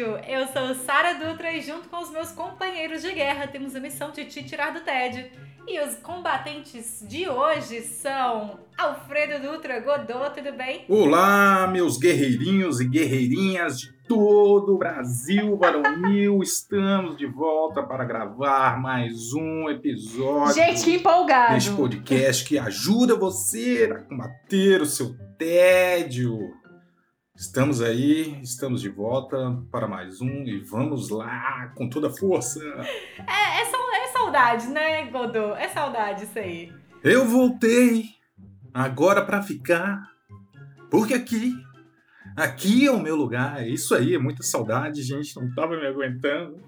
[0.00, 0.16] Tédio.
[0.26, 4.10] Eu sou Sara Dutra e junto com os meus companheiros de guerra temos a missão
[4.10, 5.26] de te tirar do tédio.
[5.68, 10.86] E os combatentes de hoje são Alfredo Dutra, Godot, tudo bem?
[10.88, 16.40] Olá, meus guerreirinhos e guerreirinhas de todo o Brasil varonil.
[16.42, 21.54] Estamos de volta para gravar mais um episódio Gente, empolgado.
[21.54, 26.58] deste podcast que ajuda você a combater o seu tédio.
[27.40, 32.62] Estamos aí, estamos de volta para mais um e vamos lá com toda a força.
[33.26, 35.58] É, é, é saudade, né, Godot?
[35.58, 36.70] É saudade isso aí.
[37.02, 38.10] Eu voltei
[38.74, 40.02] agora para ficar,
[40.90, 41.54] porque aqui,
[42.36, 43.62] aqui é o meu lugar.
[43.62, 45.34] É isso aí, é muita saudade, gente.
[45.40, 46.62] Não tava me aguentando.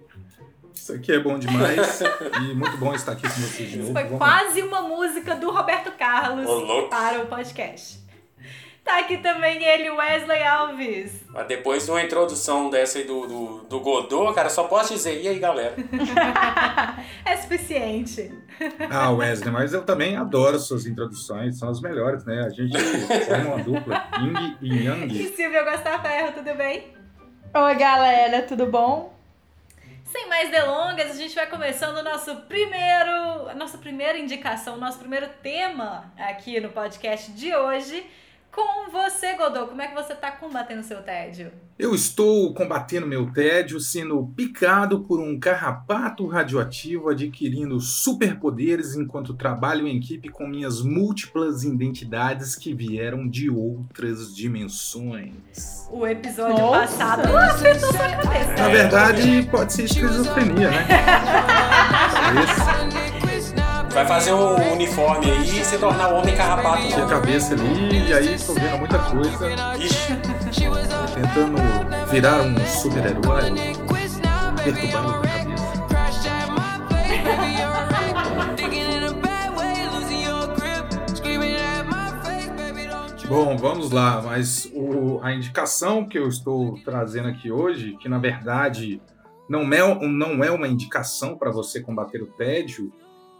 [0.75, 2.01] Isso aqui é bom demais
[2.51, 3.91] e muito bom estar aqui com vocês de novo.
[3.91, 6.47] Isso foi Vamos quase uma música do Roberto Carlos
[6.89, 8.02] para o podcast.
[8.85, 11.25] Tá aqui também ele, Wesley Alves.
[11.29, 15.23] Mas depois de uma introdução dessa aí do, do, do Godot, cara, só posso dizer,
[15.23, 15.75] e aí, galera?
[17.25, 18.33] É suficiente.
[18.91, 22.45] Ah, Wesley, mas eu também adoro suas introduções, são as melhores, né?
[22.45, 22.77] A gente
[23.27, 25.29] forma uma dupla, Ying e E Yang.
[25.29, 26.93] Silvia Gostaferro, tudo bem?
[27.55, 29.15] Oi, galera, tudo bom?
[30.05, 34.79] Sem mais delongas, a gente vai começando o nosso primeiro, a nossa primeira indicação, o
[34.79, 38.05] nosso primeiro tema aqui no podcast de hoje.
[38.53, 41.51] Com você, Godot, como é que você tá combatendo o seu tédio?
[41.79, 49.89] Eu estou combatendo meu tédio sendo picado por um carrapato radioativo adquirindo superpoderes enquanto trabalho
[49.89, 55.89] em equipe com minhas múltiplas identidades que vieram de outras dimensões.
[55.91, 56.81] O episódio Nossa.
[56.81, 58.53] passado não acertou sua cabeça.
[58.53, 60.87] Na verdade, pode ser esquizofrenia, né?
[62.45, 63.32] Esse,
[63.93, 66.87] Vai fazer um uniforme aí e se tornar o homem carrapato.
[66.89, 70.15] tinha a cabeça ali, e aí vendo muita coisa, Ixi,
[71.15, 73.53] tentando virar um super-herói,
[74.65, 75.73] perturbando a cabeça.
[83.29, 88.19] Bom, vamos lá, mas o- a indicação que eu estou trazendo aqui hoje, que na
[88.19, 89.01] verdade
[89.49, 92.93] não é, não é uma indicação para você combater o tédio,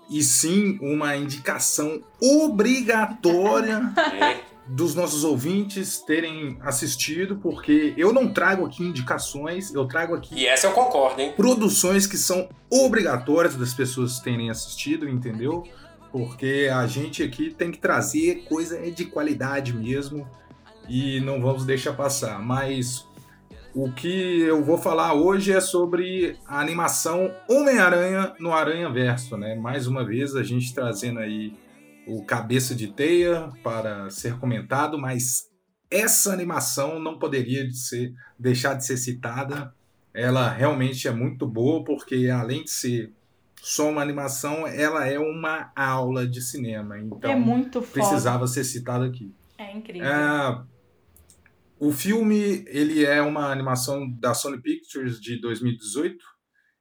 [0.09, 8.65] e sim uma indicação obrigatória é, dos nossos ouvintes terem assistido, porque eu não trago
[8.67, 11.33] aqui indicações, eu trago aqui E essa eu concordo, hein?
[11.37, 15.65] produções que são obrigatórias das pessoas terem assistido, entendeu?
[16.11, 20.29] Porque a gente aqui tem que trazer coisa de qualidade mesmo
[20.89, 22.39] e não vamos deixar passar.
[22.39, 23.07] Mas
[23.75, 29.55] o que eu vou falar hoje é sobre a animação Homem-Aranha no Aranha Verso, né?
[29.55, 31.55] Mais uma vez a gente trazendo aí
[32.07, 35.51] o Cabeça de Teia para ser comentado, mas
[35.91, 39.73] essa animação não poderia de ser, deixar de ser citada
[40.15, 43.13] ela realmente é muito boa, porque além de ser
[43.61, 46.99] só uma animação, ela é uma aula de cinema.
[46.99, 47.93] Então, é muito foda.
[47.93, 49.33] precisava ser citado aqui.
[49.57, 50.07] É incrível.
[50.07, 50.63] É,
[51.85, 56.17] o filme ele é uma animação da Sony Pictures de 2018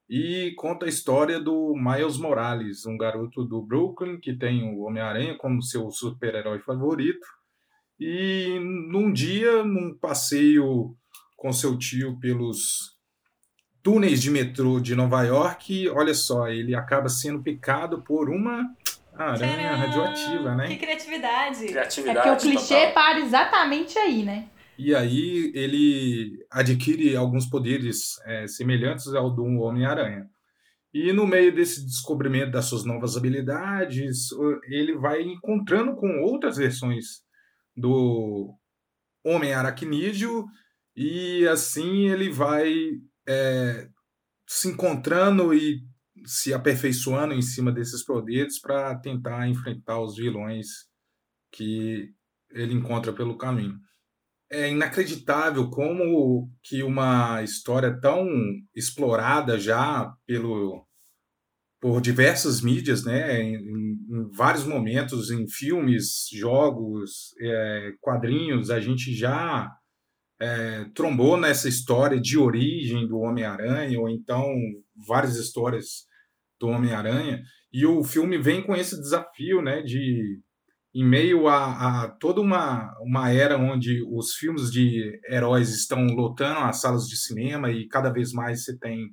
[0.08, 5.36] e conta a história do Miles Morales, um garoto do Brooklyn que tem o Homem-Aranha
[5.40, 7.26] como seu super-herói favorito.
[8.00, 8.60] E
[8.92, 10.96] num dia, num passeio
[11.36, 12.96] com seu tio pelos
[13.82, 18.72] túneis de metrô de Nova York, olha só, ele acaba sendo picado por uma
[19.16, 19.78] aranha Tcharam!
[19.80, 20.68] radioativa, né?
[20.68, 21.66] Que criatividade.
[21.66, 22.30] É Criatividade.
[22.30, 22.94] porque o clichê total.
[22.94, 24.48] para exatamente aí, né?
[24.78, 30.30] E aí ele adquire alguns poderes é, semelhantes ao do Homem-Aranha.
[30.94, 34.28] E no meio desse descobrimento das suas novas habilidades,
[34.66, 37.22] ele vai encontrando com outras versões
[37.76, 38.54] do
[39.24, 40.46] Homem Aracnídeo
[40.96, 42.74] e assim ele vai
[43.28, 43.88] é,
[44.46, 45.80] se encontrando e
[46.26, 50.68] se aperfeiçoando em cima desses poderes para tentar enfrentar os vilões
[51.54, 52.14] que
[52.52, 53.80] ele encontra pelo caminho
[54.52, 58.28] é inacreditável como que uma história tão
[58.76, 60.86] explorada já pelo
[61.82, 69.12] por diversas mídias, né, em, em vários momentos, em filmes, jogos, é, quadrinhos, a gente
[69.16, 69.68] já
[70.40, 74.46] é, trombou nessa história de origem do Homem-Aranha, ou então
[75.08, 76.06] várias histórias
[76.60, 77.42] do Homem-Aranha,
[77.74, 80.40] E o filme vem com esse desafio, né, de
[80.94, 86.60] em meio a, a, toda uma, uma era onde os filmes de heróis estão lotando
[86.60, 89.10] as salas de cinema e cada vez mais você tem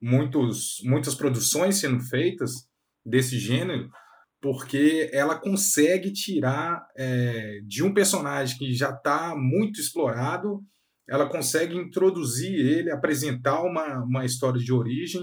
[0.00, 2.68] muitos, muitas produções sendo feitas
[3.04, 3.88] desse gênero,
[4.40, 10.60] porque ela consegue tirar é, de um personagem que já está muito explorado,
[11.08, 15.22] ela consegue introduzir ele, apresentar uma, uma história de origem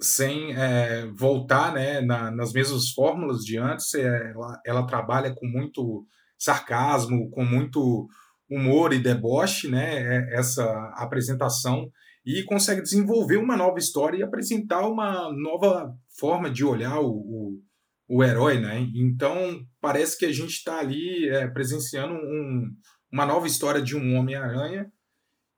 [0.00, 3.94] sem é, voltar né, na, nas mesmas fórmulas de antes.
[3.94, 6.06] É, ela, ela, trabalha com muito
[6.38, 8.08] sarcasmo, com muito
[8.48, 10.64] humor e deboche, né, é, essa
[10.96, 11.88] apresentação,
[12.24, 17.60] e consegue desenvolver uma nova história e apresentar uma nova forma de olhar o, o,
[18.08, 18.58] o herói.
[18.58, 18.88] Né?
[18.94, 22.70] Então, parece que a gente está ali é, presenciando um,
[23.12, 24.90] uma nova história de um Homem-Aranha.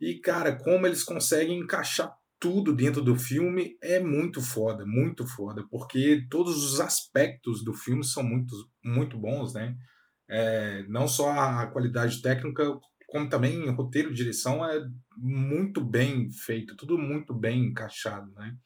[0.00, 2.12] E, cara, como eles conseguem encaixar
[2.42, 8.02] tudo dentro do filme é muito foda, muito foda, porque todos os aspectos do filme
[8.02, 8.52] são muito,
[8.84, 9.76] muito bons, né?
[10.28, 12.64] É, não só a qualidade técnica,
[13.06, 14.84] como também roteiro e direção é
[15.16, 18.56] muito bem feito, tudo muito bem encaixado, né?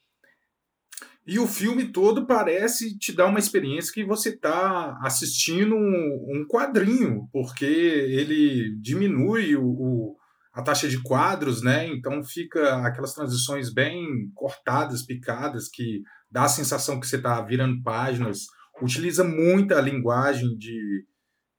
[1.27, 7.29] E o filme todo parece te dar uma experiência que você está assistindo um quadrinho,
[7.31, 10.17] porque ele diminui o, o
[10.57, 11.87] a taxa de quadros, né?
[11.87, 16.01] Então fica aquelas transições bem cortadas, picadas, que
[16.31, 18.47] dá a sensação que você está virando páginas.
[18.81, 21.05] Utiliza muita linguagem de,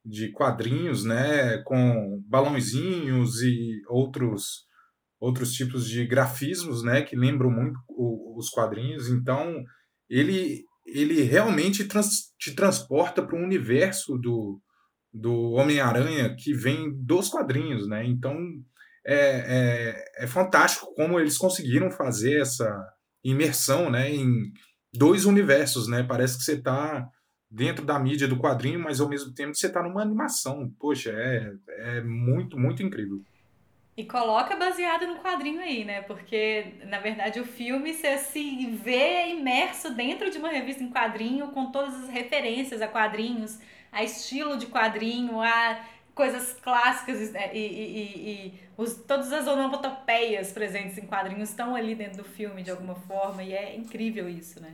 [0.04, 1.58] de quadrinhos, né?
[1.58, 4.66] Com balãozinhos e outros
[5.20, 7.02] outros tipos de grafismos, né?
[7.02, 7.78] Que lembram muito
[8.36, 9.08] os quadrinhos.
[9.08, 9.62] Então
[10.10, 14.60] ele ele realmente trans, te transporta para o universo do,
[15.12, 18.04] do Homem-Aranha que vem dos quadrinhos, né?
[18.04, 18.36] Então
[19.10, 19.14] é,
[20.18, 22.68] é, é fantástico como eles conseguiram fazer essa
[23.24, 24.52] imersão né, em
[24.92, 25.88] dois universos.
[25.88, 26.02] Né?
[26.02, 27.08] Parece que você está
[27.50, 30.70] dentro da mídia do quadrinho, mas ao mesmo tempo você está numa animação.
[30.78, 33.22] Poxa, é, é muito, muito incrível.
[33.96, 36.02] E coloca baseado no quadrinho aí, né?
[36.02, 41.48] Porque, na verdade, o filme você se vê imerso dentro de uma revista em quadrinho,
[41.48, 43.58] com todas as referências a quadrinhos,
[43.90, 45.80] a estilo de quadrinho, a
[46.18, 51.94] coisas clássicas e, e, e, e os, todas as onomatopeias presentes em quadrinhos estão ali
[51.94, 54.72] dentro do filme de alguma forma e é incrível isso, né?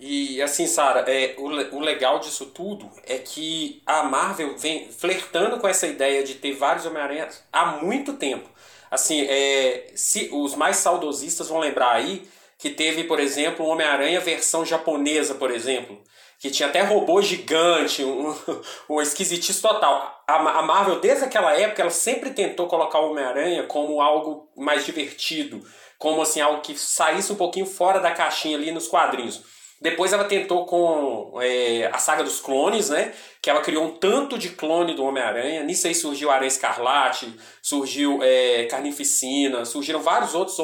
[0.00, 5.60] E assim, Sara, é, o, o legal disso tudo é que a Marvel vem flertando
[5.60, 8.50] com essa ideia de ter vários Homem-Aranhas há muito tempo.
[8.90, 12.28] Assim, é, se os mais saudosistas vão lembrar aí
[12.58, 16.02] que teve, por exemplo, um Homem-Aranha versão japonesa, por exemplo,
[16.40, 18.34] que tinha até robô gigante, um,
[18.88, 20.24] um esquisitice total.
[20.26, 24.86] A, a, Marvel, desde aquela época, ela sempre tentou colocar o Homem-Aranha como algo mais
[24.86, 25.62] divertido,
[25.98, 29.42] como assim, algo que saísse um pouquinho fora da caixinha ali nos quadrinhos.
[29.82, 33.12] Depois ela tentou com é, a saga dos clones, né?
[33.42, 35.62] Que ela criou um tanto de clone do Homem-Aranha.
[35.64, 40.58] Nisso aí surgiu Aranha Escarlate, surgiu é, Carnificina, surgiram vários outros,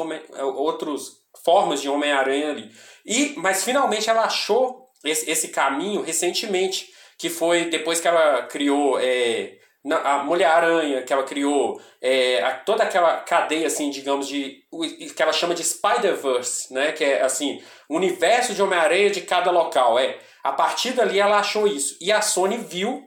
[0.55, 2.71] outros formas de Homem-Aranha ali.
[3.05, 8.99] E, mas finalmente ela achou esse, esse caminho recentemente, que foi depois que ela criou
[8.99, 9.57] é,
[9.91, 14.63] a Mulher-Aranha, que ela criou é, a, toda aquela cadeia, assim, digamos, de
[15.15, 16.91] que ela chama de Spider-Verse, né?
[16.91, 19.97] Que é, assim, o universo de Homem-Aranha de cada local.
[19.97, 21.97] É, a partir dali ela achou isso.
[22.01, 23.03] E a Sony viu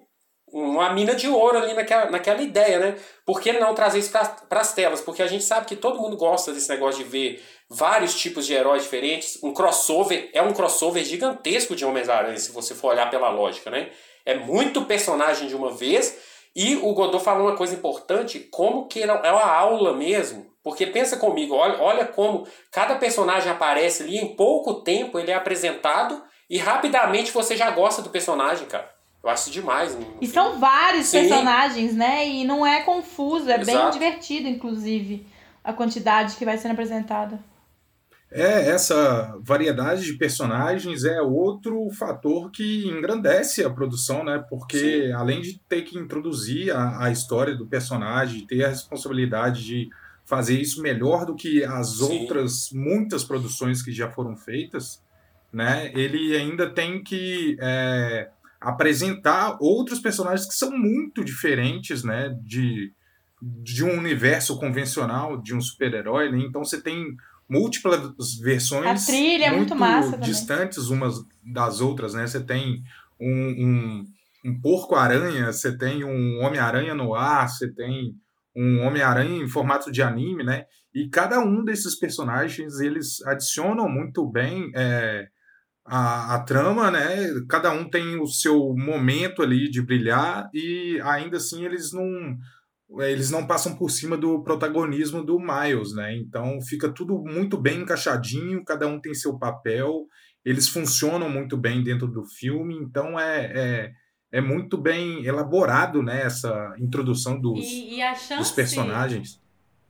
[0.53, 2.97] uma mina de ouro ali naquela, naquela ideia, né?
[3.25, 5.01] Por que não trazer isso para as telas?
[5.01, 8.55] Porque a gente sabe que todo mundo gosta desse negócio de ver vários tipos de
[8.55, 9.39] heróis diferentes.
[9.43, 13.91] Um crossover é um crossover gigantesco de Homens-Aranha, se você for olhar pela lógica, né?
[14.25, 16.19] É muito personagem de uma vez.
[16.55, 20.51] E o Godot falou uma coisa importante, como que é uma aula mesmo.
[20.63, 25.35] Porque pensa comigo, olha, olha como cada personagem aparece ali, em pouco tempo ele é
[25.35, 29.00] apresentado e rapidamente você já gosta do personagem, cara.
[29.23, 29.97] Eu acho demais.
[30.21, 31.21] E são vários Sim.
[31.21, 32.27] personagens, né?
[32.27, 33.79] E não é confuso, é Exato.
[33.79, 35.27] bem divertido, inclusive,
[35.63, 37.39] a quantidade que vai sendo apresentada.
[38.33, 44.43] É, essa variedade de personagens é outro fator que engrandece a produção, né?
[44.49, 45.13] Porque Sim.
[45.13, 49.91] além de ter que introduzir a, a, história do personagem, ter a responsabilidade de
[50.25, 52.21] fazer isso melhor do que as Sim.
[52.21, 55.03] outras muitas produções que já foram feitas,
[55.53, 55.91] né?
[55.93, 62.37] Ele ainda tem que é, apresentar outros personagens que são muito diferentes, né?
[62.43, 62.93] De,
[63.41, 66.39] de um universo convencional, de um super-herói, né?
[66.41, 67.17] Então você tem
[67.49, 70.99] múltiplas versões a trilha é muito, muito massa distantes também.
[70.99, 72.27] umas das outras, né?
[72.27, 72.83] Você tem
[73.19, 74.05] um, um,
[74.45, 78.15] um porco-aranha, você tem um Homem-Aranha no ar, você tem
[78.55, 80.65] um Homem-Aranha em formato de anime, né?
[80.95, 85.29] E cada um desses personagens, eles adicionam muito bem é,
[85.85, 87.27] a, a, trama, né?
[87.49, 92.37] Cada um tem o seu momento ali de brilhar e ainda assim eles não
[92.99, 96.17] eles não passam por cima do protagonismo do Miles, né?
[96.17, 100.07] Então fica tudo muito bem encaixadinho, cada um tem seu papel,
[100.45, 103.93] eles funcionam muito bem dentro do filme, então é, é,
[104.33, 106.23] é muito bem elaborado, né?
[106.23, 109.41] Essa introdução dos, e, e chance, dos personagens.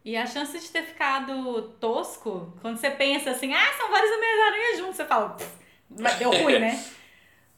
[0.05, 4.77] E a chance de ter ficado tosco, quando você pensa assim, ah, são vários Homem-Aranha
[4.79, 5.37] juntos, você fala,
[6.19, 6.83] deu ruim, né?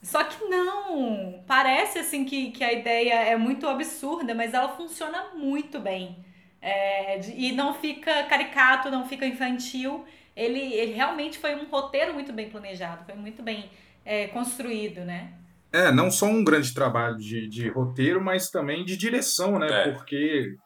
[0.03, 5.31] Só que não, parece assim que, que a ideia é muito absurda, mas ela funciona
[5.35, 6.17] muito bem.
[6.61, 10.05] É, e não fica caricato, não fica infantil.
[10.35, 13.71] Ele, ele realmente foi um roteiro muito bem planejado, foi muito bem
[14.05, 15.35] é, construído, né?
[15.73, 19.69] É, não só um grande trabalho de, de roteiro, mas também de direção, né?
[19.71, 19.93] É.
[19.93, 20.57] Porque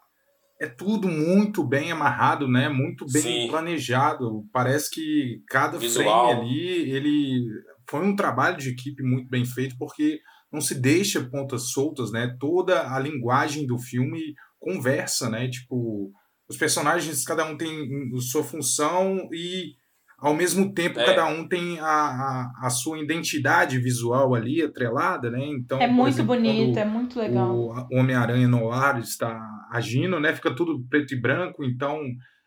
[0.60, 2.68] é tudo muito bem amarrado, né?
[2.68, 3.48] Muito bem Sim.
[3.48, 4.44] planejado.
[4.52, 6.28] Parece que cada Visual.
[6.28, 7.44] frame ali, ele
[7.88, 10.18] foi um trabalho de equipe muito bem feito, porque
[10.52, 12.34] não se deixa pontas soltas, né?
[12.40, 15.48] Toda a linguagem do filme conversa, né?
[15.48, 16.10] Tipo,
[16.48, 17.88] os personagens, cada um tem
[18.20, 19.74] sua função e
[20.18, 21.04] ao mesmo tempo, é.
[21.04, 25.44] cada um tem a, a, a, sua identidade visual ali atrelada, né?
[25.46, 27.54] Então, é muito exemplo, bonito, é muito legal.
[27.54, 29.38] O Homem-Aranha no ar está
[29.70, 30.34] agindo, né?
[30.34, 32.00] Fica tudo preto e branco, então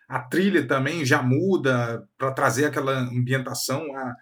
[0.08, 3.84] a trilha também já muda para trazer aquela ambientação.
[3.96, 4.16] A,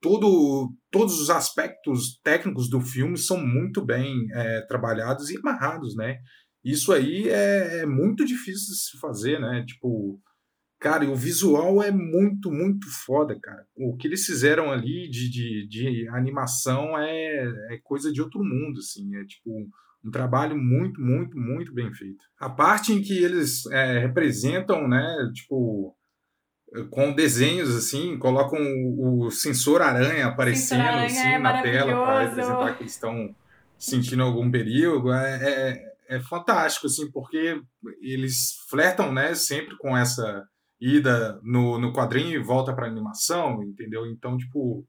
[0.00, 6.18] todo, todos os aspectos técnicos do filme são muito bem é, trabalhados e amarrados, né?
[6.64, 9.62] Isso aí é, é muito difícil de se fazer, né?
[9.66, 10.18] Tipo,
[10.84, 13.66] Cara, e o visual é muito, muito foda, cara.
[13.74, 18.80] O que eles fizeram ali de, de, de animação é, é coisa de outro mundo,
[18.80, 19.16] assim.
[19.16, 19.66] É tipo
[20.04, 22.22] um trabalho muito, muito, muito bem feito.
[22.38, 25.96] A parte em que eles é, representam, né, tipo,
[26.90, 31.92] com desenhos, assim, colocam o, o sensor aranha aparecendo sensor -aranha assim, é na tela
[31.92, 33.34] para representar que eles estão
[33.78, 35.10] sentindo algum perigo.
[35.10, 35.78] É,
[36.10, 37.58] é, é fantástico, assim, porque
[38.02, 40.46] eles flertam, né, sempre com essa
[40.84, 44.06] ida no, no quadrinho e volta para animação, entendeu?
[44.06, 44.86] Então, tipo,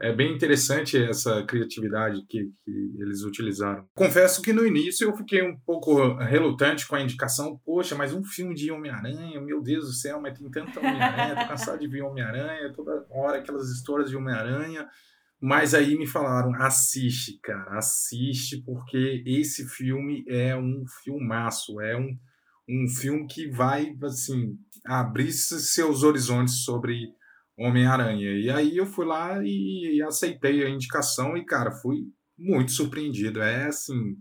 [0.00, 3.86] é bem interessante essa criatividade que, que eles utilizaram.
[3.94, 7.60] Confesso que no início eu fiquei um pouco relutante com a indicação.
[7.62, 11.48] Poxa, mas um filme de Homem-Aranha, meu Deus do céu, mas tem tanto Homem-Aranha, tô
[11.48, 14.88] cansado de ver Homem-Aranha, toda hora aquelas histórias de Homem-Aranha.
[15.38, 22.16] Mas aí me falaram, assiste, cara, assiste, porque esse filme é um filmaço, é um,
[22.68, 27.12] um filme que vai, assim, abrir seus horizontes sobre
[27.56, 28.32] Homem-Aranha.
[28.32, 33.42] E aí eu fui lá e, e, aceitei a indicação e, cara, fui muito surpreendido.
[33.42, 34.16] É, assim,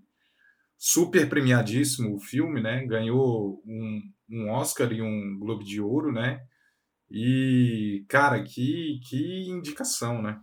[0.78, 2.86] super premiadíssimo o filme, né?
[2.86, 6.42] Ganhou um, um Oscar e um Globo de Ouro, né?
[7.10, 10.40] E, cara, que, que indicação, né?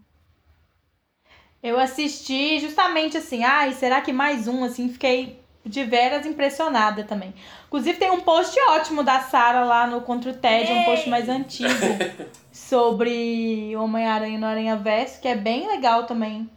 [1.63, 7.35] Eu assisti justamente assim, ai, será que mais um, assim, fiquei de veras impressionada também.
[7.67, 11.29] Inclusive tem um post ótimo da Sara lá no Contra o Ted, um post mais
[11.29, 11.69] antigo,
[12.51, 16.49] sobre Homem-Aranha no Aranha Verso, que é bem legal também.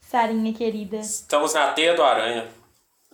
[0.00, 0.98] Sarinha querida.
[0.98, 2.46] Estamos na teia do Aranha.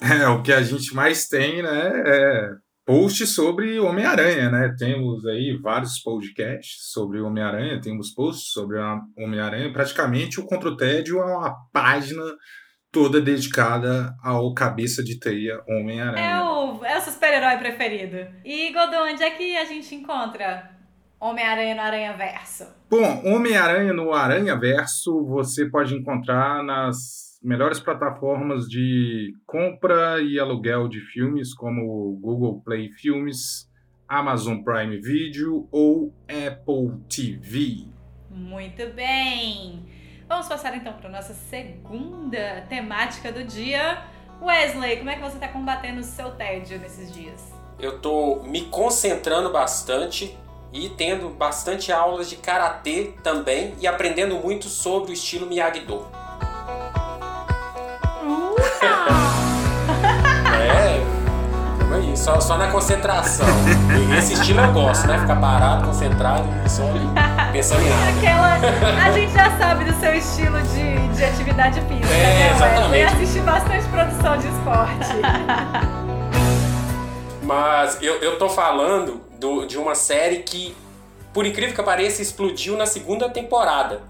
[0.01, 2.51] É, o que a gente mais tem, né, é
[2.85, 4.75] post sobre Homem-Aranha, né?
[4.79, 8.79] Temos aí vários podcasts sobre Homem-Aranha, temos posts sobre
[9.17, 9.73] Homem-Aranha.
[9.73, 12.23] Praticamente o Contra o Tédio é uma página
[12.95, 16.25] toda dedicada ao cabeça de teia Homem-Aranha.
[16.25, 18.17] É o, é o super-herói preferido.
[18.45, 20.71] E, Godô, onde é que a gente encontra
[21.19, 22.65] Homem-Aranha no Aranha Verso?
[22.89, 30.87] Bom, Homem-Aranha no Aranha Verso você pode encontrar nas melhores plataformas de compra e aluguel
[30.87, 33.69] de filmes, como Google Play Filmes,
[34.09, 37.89] Amazon Prime Video ou Apple TV.
[38.31, 39.94] Muito bem!
[40.35, 44.03] Vamos passar então para nossa segunda temática do dia.
[44.43, 47.41] Wesley, como é que você está combatendo o seu tédio nesses dias?
[47.79, 50.37] Eu estou me concentrando bastante
[50.73, 56.05] e tendo bastante aulas de karatê também e aprendendo muito sobre o estilo Miyagi-Do.
[62.45, 63.47] Só, na concentração.
[64.19, 65.19] Esse estilo eu gosto, né?
[65.19, 66.83] Ficar parado, concentrado e só
[67.51, 68.11] pensando em nada.
[68.11, 72.99] Aquela, a gente já sabe do seu estilo de, de atividade física, é, né, exatamente.
[72.99, 75.09] E assistir bastante produção de esporte.
[77.43, 80.77] Mas eu, eu tô falando do, de uma série que,
[81.33, 84.03] por incrível que pareça, explodiu na segunda temporada.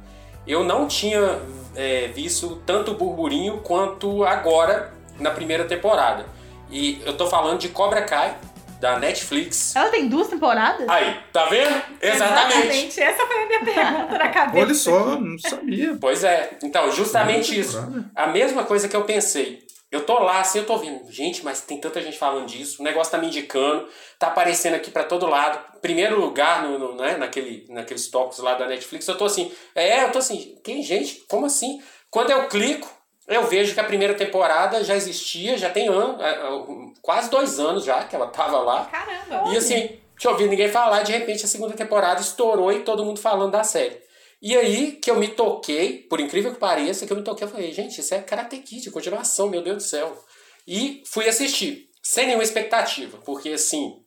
[0.47, 1.39] Eu não tinha
[1.77, 6.34] é, visto tanto burburinho quanto agora na primeira temporada.
[6.71, 8.37] E eu tô falando de Cobra Kai,
[8.81, 9.75] da Netflix.
[9.75, 10.89] Ela tem duas temporadas?
[10.89, 11.83] Aí, tá vendo?
[12.01, 13.01] Exatamente.
[13.01, 14.65] Essa foi a minha pergunta na cabeça.
[14.65, 15.97] Olha só, não sabia.
[16.01, 16.59] Pois é.
[16.63, 17.79] Então, justamente isso.
[18.15, 19.65] A mesma coisa que eu pensei.
[19.91, 22.85] Eu tô lá, assim, eu tô vendo, gente, mas tem tanta gente falando disso, o
[22.85, 25.57] negócio tá me indicando, tá aparecendo aqui pra todo lado.
[25.81, 30.03] Primeiro lugar, no, no, né, naquele, naqueles tópicos lá da Netflix, eu tô assim, é,
[30.03, 31.81] eu tô assim, tem gente, como assim?
[32.11, 32.93] Quando eu clico,
[33.27, 36.47] eu vejo que a primeira temporada já existia, já tem ano, é, é,
[37.01, 38.85] quase dois anos já que ela tava lá.
[38.85, 39.53] Caramba.
[39.53, 43.21] E assim, tinha ouvido ninguém falar, de repente a segunda temporada estourou e todo mundo
[43.21, 44.03] falando da série.
[44.43, 47.51] E aí que eu me toquei, por incrível que pareça, que eu me toquei, eu
[47.51, 50.23] falei, gente, isso é Karate Kid, continuação, meu Deus do céu.
[50.67, 54.03] E fui assistir, sem nenhuma expectativa, porque assim,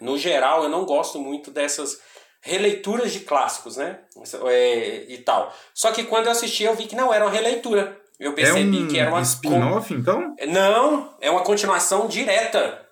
[0.00, 2.00] no geral eu não gosto muito dessas
[2.40, 4.00] releituras de clássicos, né?
[4.48, 5.54] É, e tal.
[5.74, 8.00] Só que quando eu assisti eu vi que não era uma releitura.
[8.18, 10.34] Eu É percebi um que era uma spin-off, então?
[10.48, 12.86] não, é uma continuação direta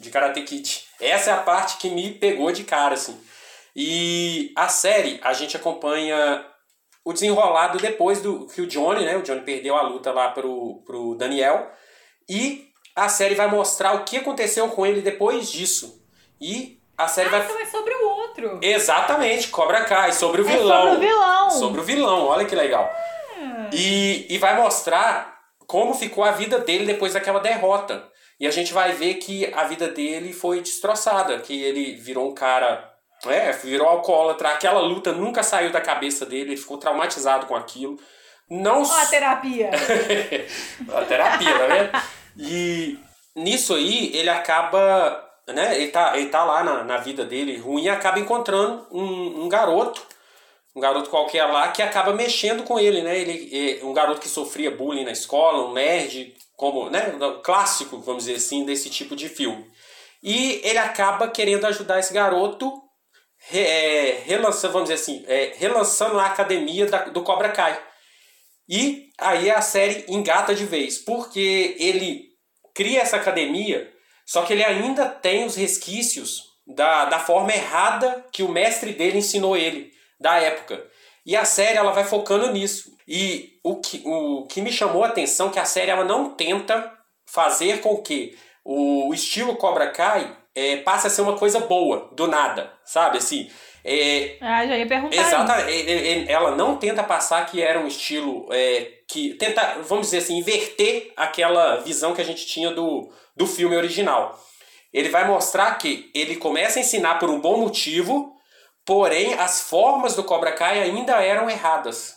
[0.00, 0.84] de Karate Kid.
[1.00, 3.18] Essa é a parte que me pegou de cara, assim.
[3.76, 6.44] E a série, a gente acompanha
[7.04, 9.16] o desenrolado depois do que o Johnny, né?
[9.16, 11.70] O Johnny perdeu a luta lá pro, pro Daniel.
[12.28, 16.00] E a série vai mostrar o que aconteceu com ele depois disso.
[16.40, 17.44] E a série Ah, vai.
[17.44, 18.58] então é sobre o outro.
[18.62, 20.82] Exatamente, Cobra Kai, sobre o É vilão.
[20.92, 21.50] sobre o vilão.
[21.50, 22.88] Sobre o vilão, olha que legal.
[23.72, 25.32] E, e vai mostrar
[25.66, 28.06] como ficou a vida dele depois daquela derrota.
[28.38, 32.34] E a gente vai ver que a vida dele foi destroçada, que ele virou um
[32.34, 32.90] cara.
[33.26, 34.48] É, virou alcoólatra.
[34.48, 37.96] Aquela luta nunca saiu da cabeça dele, ele ficou traumatizado com aquilo.
[38.50, 39.70] Não Ó, a terapia.
[40.92, 42.02] a terapia, tá vendo?
[42.36, 42.98] E
[43.34, 45.24] nisso aí, ele acaba.
[45.48, 49.44] Né, ele, tá, ele tá lá na, na vida dele ruim e acaba encontrando um,
[49.44, 50.00] um garoto,
[50.74, 53.18] um garoto qualquer lá, que acaba mexendo com ele, né?
[53.18, 57.12] Ele um garoto que sofria bullying na escola, um nerd, como, né?
[57.42, 59.70] Clássico, vamos dizer assim, desse tipo de filme.
[60.22, 62.72] E ele acaba querendo ajudar esse garoto,
[63.52, 67.78] é, relançando, vamos dizer assim, é, relançando a academia da, do Cobra Kai.
[68.68, 72.30] E aí a série engata de vez, porque ele
[72.74, 73.92] cria essa academia,
[74.24, 79.18] só que ele ainda tem os resquícios da, da forma errada que o mestre dele
[79.18, 79.90] ensinou ele,
[80.22, 80.82] da época.
[81.26, 82.90] E a série ela vai focando nisso.
[83.06, 86.30] E o que, o que me chamou a atenção é que a série ela não
[86.30, 86.92] tenta
[87.26, 92.26] fazer com que o estilo Cobra Kai é, passe a ser uma coisa boa, do
[92.26, 93.18] nada, sabe?
[93.18, 93.50] Assim,
[93.84, 95.16] é, Ah, já ia perguntar.
[95.16, 95.24] isso.
[95.24, 96.30] Exatamente.
[96.30, 101.12] Ela não tenta passar que era um estilo é, que tenta, vamos dizer assim, inverter
[101.16, 104.38] aquela visão que a gente tinha do, do filme original.
[104.92, 108.31] Ele vai mostrar que ele começa a ensinar por um bom motivo,
[108.84, 112.14] porém as formas do Cobra Kai ainda eram erradas.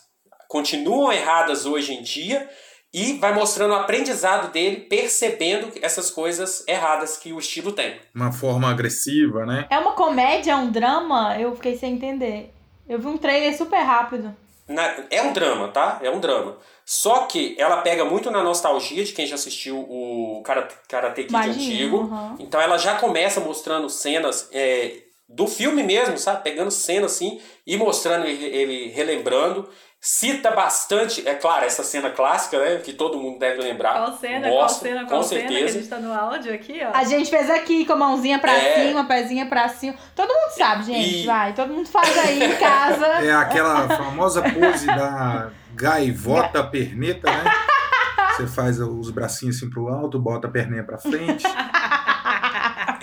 [0.48, 2.48] Continuam erradas hoje em dia
[2.94, 7.96] e vai mostrando o aprendizado dele, percebendo essas coisas erradas que o estilo tem.
[8.14, 9.66] Uma forma agressiva, né?
[9.68, 11.36] É uma comédia, é um drama?
[11.38, 12.52] Eu fiquei sem entender.
[12.88, 14.34] Eu vi um trailer super rápido.
[14.68, 15.98] Na- é um drama, tá?
[16.02, 16.56] É um drama.
[16.84, 21.30] Só que ela pega muito na nostalgia de quem já assistiu o Karate, Karate Kid
[21.30, 21.96] Imagino, antigo.
[21.98, 22.36] uhum.
[22.38, 26.42] Então ela já começa mostrando cenas é, do filme mesmo, sabe?
[26.44, 29.68] Pegando cena assim e mostrando ele, ele relembrando.
[29.98, 32.76] Cita bastante, é claro, essa cena clássica, né?
[32.76, 33.94] Que todo mundo deve lembrar.
[33.94, 35.78] Qual cena, Mostra, qual cena, qual com cena que a certeza.
[35.78, 36.96] gente tá no áudio aqui, ó.
[36.96, 38.86] A gente fez aqui com a mãozinha pra É.
[38.86, 39.96] cima, pezinha pra cima.
[40.14, 41.22] Todo mundo sabe, gente.
[41.22, 41.54] E- Vai.
[41.54, 43.06] Todo mundo faz aí em casa.
[43.24, 47.50] É aquela famosa pose da gaivota perneta, né?
[48.36, 51.42] Você faz os bracinhos assim pro alto, bota a perninha pra frente.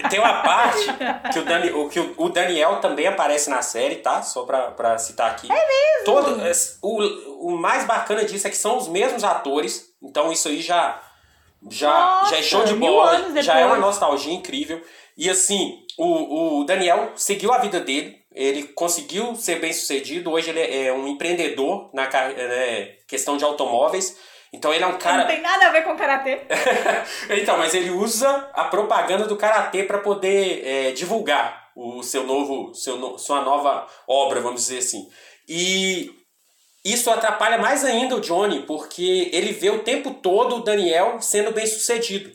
[0.09, 0.85] Tem uma parte
[1.31, 4.21] que o, Dani, o, que o- Daniel também aparece na série, tá?
[4.21, 5.47] Só pra, pra citar aqui.
[5.51, 6.05] É mesmo?
[6.05, 10.47] Todo, é, o, o mais bacana disso é que são os mesmos atores, então isso
[10.47, 11.01] aí já,
[11.69, 14.81] já, Nossa, já é show de bola, já é uma nostalgia incrível.
[15.17, 20.49] E assim, o, o Daniel seguiu a vida dele, ele conseguiu ser bem sucedido, hoje
[20.49, 24.17] ele é um empreendedor na ca- é, questão de automóveis.
[24.53, 25.17] Então ele é um cara.
[25.23, 26.41] Não tem nada a ver com karatê.
[27.41, 32.73] então, mas ele usa a propaganda do karatê para poder é, divulgar o seu novo,
[32.75, 35.09] seu, no- sua nova obra, vamos dizer assim.
[35.49, 36.11] E
[36.85, 41.51] isso atrapalha mais ainda o Johnny, porque ele vê o tempo todo o Daniel sendo
[41.51, 42.31] bem sucedido.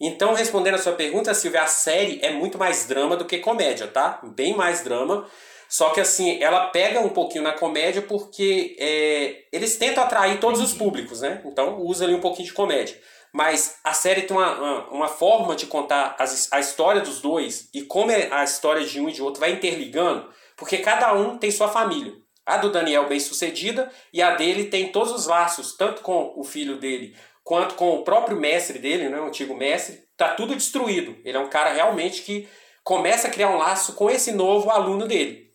[0.00, 3.88] Então, respondendo a sua pergunta, Silvia, a série é muito mais drama do que comédia,
[3.88, 4.20] tá?
[4.22, 5.28] Bem mais drama.
[5.68, 10.60] Só que assim, ela pega um pouquinho na comédia porque é, eles tentam atrair todos
[10.60, 11.42] os públicos, né?
[11.44, 12.98] Então usa ali um pouquinho de comédia.
[13.32, 17.68] Mas a série tem uma, uma, uma forma de contar as, a história dos dois
[17.74, 21.36] e como é a história de um e de outro vai interligando, porque cada um
[21.36, 22.14] tem sua família.
[22.46, 26.42] A do Daniel bem sucedida e a dele tem todos os laços, tanto com o
[26.42, 27.14] filho dele
[27.48, 31.16] quanto com o próprio mestre dele, né, o antigo mestre, tá tudo destruído.
[31.24, 32.46] Ele é um cara realmente que
[32.84, 35.47] começa a criar um laço com esse novo aluno dele.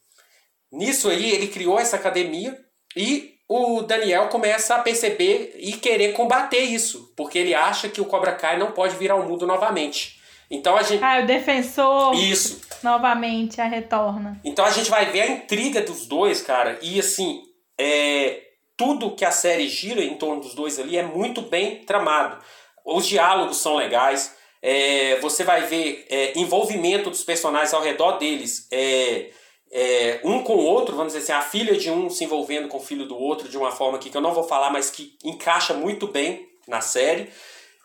[0.74, 2.58] Nisso aí, ele criou essa academia
[2.96, 8.06] e o Daniel começa a perceber e querer combater isso, porque ele acha que o
[8.06, 10.20] Cobra Kai não pode vir ao mundo novamente.
[10.50, 11.04] Então a gente.
[11.04, 12.16] Ah, o defensor.
[12.16, 12.62] Isso.
[12.82, 14.42] Novamente, a retorna.
[14.44, 17.44] Então a gente vai ver a intriga dos dois, cara, e assim,
[17.78, 18.42] é,
[18.76, 22.44] tudo que a série gira em torno dos dois ali é muito bem tramado.
[22.84, 28.68] Os diálogos são legais, é, você vai ver é, envolvimento dos personagens ao redor deles.
[28.72, 29.30] É,
[29.76, 32.78] é, um com o outro, vamos dizer assim, a filha de um se envolvendo com
[32.78, 35.74] o filho do outro de uma forma que eu não vou falar, mas que encaixa
[35.74, 37.30] muito bem na série.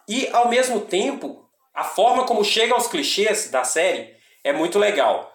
[0.07, 5.35] E ao mesmo tempo, a forma como chega aos clichês da série é muito legal.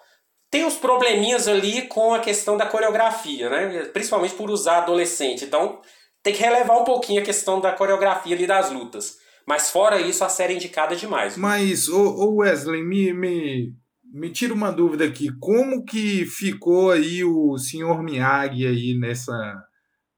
[0.52, 3.86] Tem os probleminhas ali com a questão da coreografia, né?
[3.86, 5.46] Principalmente por usar adolescente.
[5.46, 5.82] Então,
[6.22, 9.18] tem que relevar um pouquinho a questão da coreografia ali das lutas.
[9.48, 11.36] Mas fora isso, a série é indicada demais.
[11.36, 13.74] Mas, ô, Wesley, me, me,
[14.14, 15.30] me tira uma dúvida aqui.
[15.40, 18.04] Como que ficou aí o Sr.
[18.04, 19.64] Miyagi aí nessa,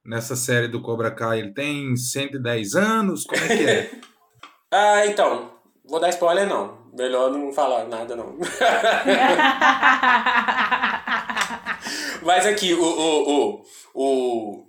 [0.05, 1.39] nessa série do Cobra Kai?
[1.39, 3.23] Ele tem 110 anos?
[3.23, 3.89] Como é que é?
[4.69, 5.49] ah, então,
[5.85, 6.83] vou dar spoiler não.
[6.93, 8.37] Melhor não falar nada não.
[12.21, 14.67] Mas aqui, o, o, o,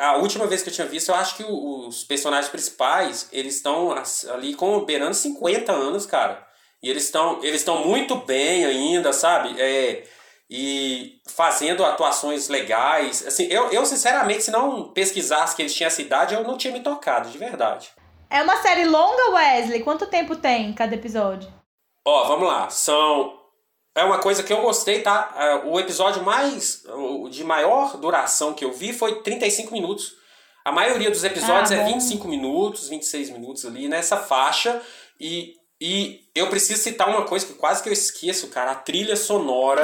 [0.00, 3.94] a última vez que eu tinha visto, eu acho que os personagens principais, eles estão
[4.32, 6.43] ali com beirando 50 anos, cara.
[6.84, 9.58] E eles estão eles estão muito bem ainda, sabe?
[9.58, 10.04] É,
[10.50, 13.26] e fazendo atuações legais.
[13.26, 16.74] Assim, eu, eu, sinceramente, se não pesquisasse que eles tinham essa idade, eu não tinha
[16.74, 17.88] me tocado, de verdade.
[18.28, 19.82] É uma série longa, Wesley?
[19.82, 21.50] Quanto tempo tem cada episódio?
[22.04, 22.68] Ó, vamos lá.
[22.68, 23.32] São.
[23.96, 25.34] É uma coisa que eu gostei, tá?
[25.38, 26.82] É, o episódio mais.
[27.30, 30.12] de maior duração que eu vi foi 35 minutos.
[30.62, 34.82] A maioria dos episódios ah, é 25 minutos, 26 minutos ali nessa faixa.
[35.18, 35.54] E
[35.86, 38.70] e eu preciso citar uma coisa que quase que eu esqueço, cara.
[38.70, 39.82] A trilha sonora.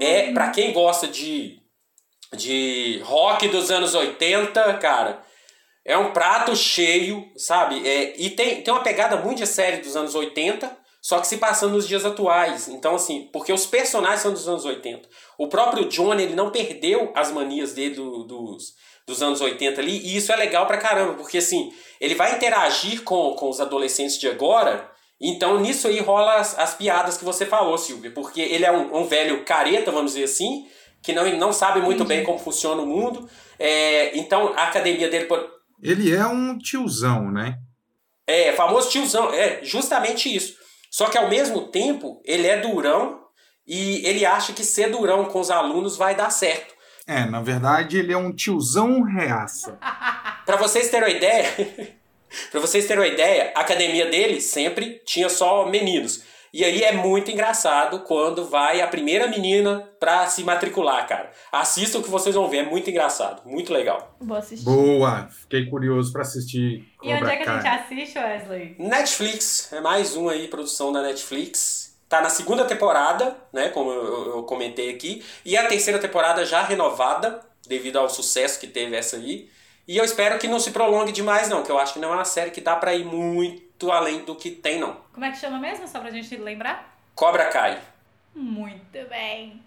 [0.00, 1.60] é, pra quem gosta de,
[2.34, 5.22] de rock dos anos 80, cara,
[5.84, 7.86] é um prato cheio, sabe?
[7.86, 11.36] É, e tem, tem uma pegada muito de série dos anos 80, só que se
[11.36, 12.66] passando nos dias atuais.
[12.66, 15.06] Então, assim, porque os personagens são dos anos 80.
[15.36, 18.74] O próprio Johnny, ele não perdeu as manias dele do, dos
[19.10, 23.02] dos anos 80 ali, e isso é legal pra caramba, porque assim, ele vai interagir
[23.02, 27.44] com, com os adolescentes de agora, então nisso aí rola as, as piadas que você
[27.44, 30.66] falou, Silvia, porque ele é um, um velho careta, vamos dizer assim,
[31.02, 35.28] que não, não sabe muito bem como funciona o mundo, é, então a academia dele...
[35.82, 37.58] Ele é um tiozão, né?
[38.26, 40.54] É, famoso tiozão, é justamente isso.
[40.90, 43.20] Só que ao mesmo tempo, ele é durão
[43.66, 46.74] e ele acha que ser durão com os alunos vai dar certo.
[47.10, 49.76] É, na verdade, ele é um tiozão reaça.
[50.46, 51.44] para vocês terem uma ideia,
[52.52, 56.22] para vocês terem uma ideia, a academia dele sempre tinha só meninos.
[56.52, 61.32] E aí é muito engraçado quando vai a primeira menina pra se matricular, cara.
[61.50, 64.16] Assistam que vocês vão ver, é muito engraçado, muito legal.
[64.20, 64.64] Vou assistir.
[64.64, 66.84] Boa, fiquei curioso para assistir.
[67.02, 68.76] E onde é que a gente assiste, Wesley?
[68.78, 71.79] Netflix, é mais um aí, produção da Netflix
[72.10, 76.60] tá na segunda temporada, né, como eu, eu, comentei aqui, e a terceira temporada já
[76.60, 79.48] renovada, devido ao sucesso que teve essa aí.
[79.86, 82.16] E eu espero que não se prolongue demais, não, que eu acho que não é
[82.16, 84.96] uma série que dá pra ir muito além do que tem, não.
[85.12, 86.98] Como é que chama mesmo, só pra gente lembrar?
[87.14, 87.80] Cobra Kai.
[88.34, 89.62] Muito bem.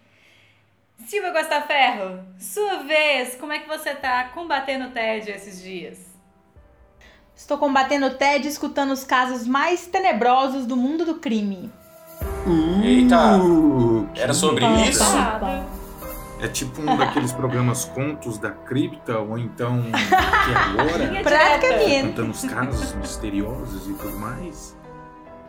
[1.08, 5.97] Silvia Costa Ferro, sua vez, como é que você tá combatendo o TED esses dias?
[7.34, 11.71] Estou combatendo o TED escutando os casos mais tenebrosos do mundo do crime.
[12.45, 13.39] Uh, Eita!
[14.15, 15.03] Era sobre isso?
[16.41, 21.23] É tipo um daqueles programas Contos da Cripta, ou então que agora?
[21.23, 22.08] Praticamente.
[22.08, 24.75] Contando os casos misteriosos e tudo mais.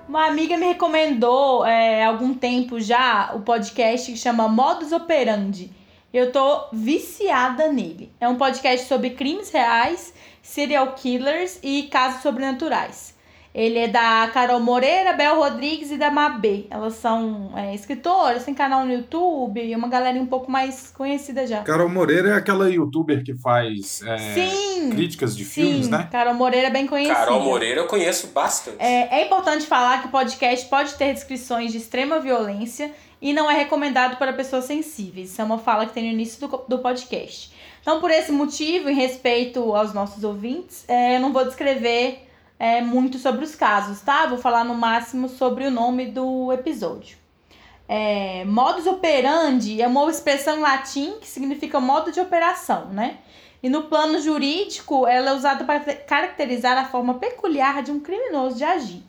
[0.09, 5.73] Uma amiga me recomendou é, há algum tempo já o podcast que chama Modus Operandi.
[6.13, 8.13] Eu tô viciada nele.
[8.21, 13.14] É um podcast sobre crimes reais, serial killers e casos sobrenaturais.
[13.55, 16.67] Ele é da Carol Moreira, Bel Rodrigues e da Mabê.
[16.69, 21.47] Elas são é, escritoras, tem canal no YouTube e uma galera um pouco mais conhecida
[21.47, 21.63] já.
[21.63, 25.63] Carol Moreira é aquela youtuber que faz é, sim, críticas de sim.
[25.63, 26.09] filmes, né?
[26.11, 27.15] Carol Moreira é bem conhecida.
[27.15, 28.79] Carol Moreira eu conheço bastante.
[28.81, 32.91] É, é importante falar que o podcast pode ter descrições de extrema violência
[33.23, 35.31] e não é recomendado para pessoas sensíveis.
[35.31, 37.53] Isso é uma fala que tem no início do, do podcast.
[37.81, 42.27] Então, por esse motivo, em respeito aos nossos ouvintes, é, eu não vou descrever
[42.65, 44.25] é, muito sobre os casos, tá?
[44.25, 47.19] Vou falar no máximo sobre o nome do episódio.
[47.87, 53.19] é, modus operandi é uma expressão latim que significa modo de operação, né?
[53.63, 58.57] E no plano jurídico, ela é usada para caracterizar a forma peculiar de um criminoso
[58.57, 59.03] de agir.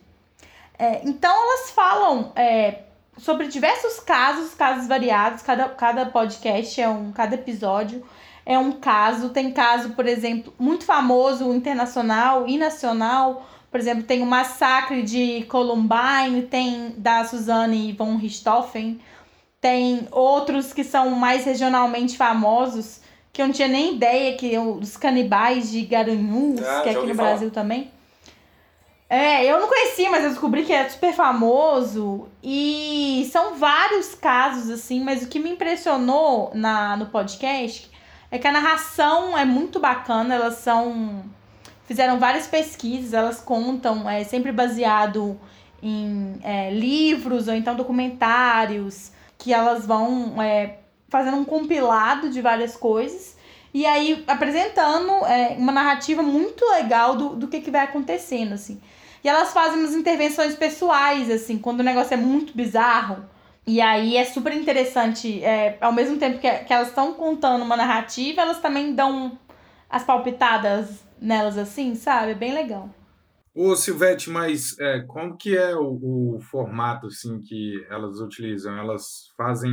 [0.78, 2.80] É, então, elas falam é,
[3.18, 8.06] sobre diversos casos, casos variados, cada, cada podcast é um, cada episódio
[8.46, 9.30] é um caso.
[9.30, 13.48] Tem caso, por exemplo, muito famoso, internacional e nacional.
[13.72, 19.02] Por exemplo, tem o massacre de Columbine, tem da Suzanne von Richthofen,
[19.60, 23.02] tem outros que são mais regionalmente famosos,
[23.34, 27.08] que eu não tinha nem ideia, que os canibais de Garanhuns, ah, que é aqui
[27.08, 27.30] no falar.
[27.30, 27.92] Brasil também.
[29.10, 32.28] É, eu não conhecia, mas eu descobri que é super famoso.
[32.42, 37.92] E são vários casos, assim, mas o que me impressionou na, no podcast
[38.32, 41.24] é que a narração é muito bacana, elas são.
[41.86, 45.40] Fizeram várias pesquisas, elas contam, é sempre baseado
[45.82, 52.76] em é, livros ou então documentários, que elas vão é, fazendo um compilado de várias
[52.76, 53.36] coisas.
[53.72, 58.82] E aí apresentando é, uma narrativa muito legal do, do que, que vai acontecendo, assim.
[59.24, 63.26] E elas fazem umas intervenções pessoais, assim, quando o negócio é muito bizarro
[63.68, 67.76] e aí é super interessante, é, ao mesmo tempo que, que elas estão contando uma
[67.76, 69.40] narrativa, elas também dão
[69.90, 72.32] as palpitadas nelas assim, sabe?
[72.32, 72.90] É bem legal.
[73.56, 78.78] Ô Silvete, mas é, como que é o, o, formato assim, que elas utilizam?
[78.78, 79.72] Elas fazem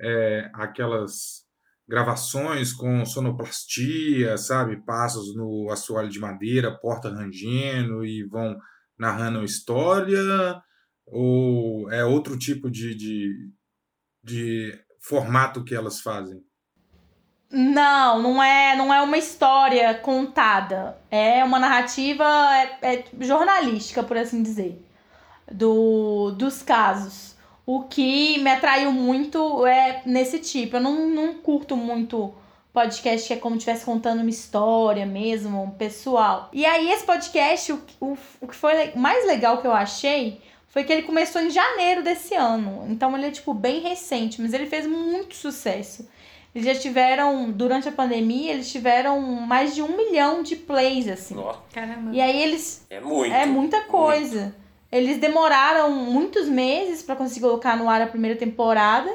[0.00, 1.46] é, aquelas
[1.88, 4.84] gravações com sonoplastia, sabe?
[4.84, 8.56] Passos no assoalho de madeira, porta rangendo e vão
[8.98, 10.20] narrando história
[11.06, 13.50] ou é outro tipo de, de,
[14.22, 16.42] de formato que elas fazem?
[17.50, 20.98] Não, não é, não é uma história contada.
[21.10, 22.24] É uma narrativa
[22.82, 24.84] é, é jornalística, por assim dizer,
[25.50, 27.36] do, dos casos.
[27.64, 30.76] O que me atraiu muito é nesse tipo.
[30.76, 32.34] Eu não, não curto muito
[32.72, 36.50] podcast que é como se estivesse contando uma história mesmo, pessoal.
[36.52, 40.84] E aí, esse podcast, o, o, o que foi mais legal que eu achei foi
[40.84, 42.86] que ele começou em janeiro desse ano.
[42.88, 46.08] Então ele é, tipo, bem recente, mas ele fez muito sucesso.
[46.54, 51.34] Eles já tiveram, durante a pandemia, eles tiveram mais de um milhão de plays, assim.
[51.34, 51.58] Nossa.
[51.70, 52.10] Caramba.
[52.14, 52.86] E aí eles.
[52.88, 53.34] É muito.
[53.34, 54.40] É muita coisa.
[54.40, 54.66] Muito.
[54.90, 59.12] Eles demoraram muitos meses para conseguir colocar no ar a primeira temporada.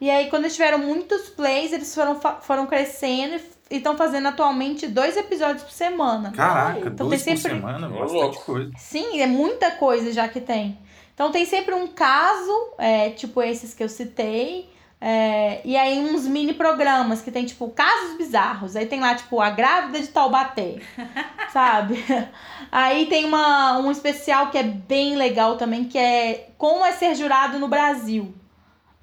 [0.00, 4.86] E aí, quando eles tiveram muitos plays, eles foram, foram crescendo e estão fazendo atualmente
[4.86, 6.30] dois episódios por semana.
[6.30, 7.42] Caraca, então, dois sempre...
[7.42, 7.88] por semana?
[7.88, 8.70] Bastante coisa.
[8.76, 10.78] Sim, é muita coisa já que tem.
[11.14, 14.68] Então tem sempre um caso, é, tipo esses que eu citei,
[15.06, 18.74] é, e aí uns mini programas que tem, tipo, casos bizarros.
[18.74, 20.76] Aí tem lá, tipo, a grávida de Taubaté,
[21.52, 22.02] sabe?
[22.72, 27.14] Aí tem uma, um especial que é bem legal também, que é Como é ser
[27.14, 28.34] jurado no Brasil.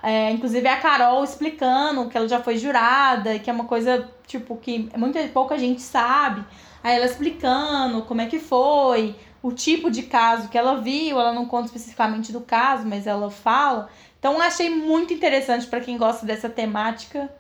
[0.02, 4.58] É, inclusive a Carol explicando que ela já foi jurada, que é uma coisa, tipo,
[4.58, 6.44] que muita pouca gente sabe.
[6.84, 11.34] Aí ela explicando como é que foi, o tipo de caso que ela viu, ela
[11.34, 13.90] não conta especificamente do caso, mas ela fala.
[14.20, 17.34] Então achei muito interessante para quem gosta dessa temática.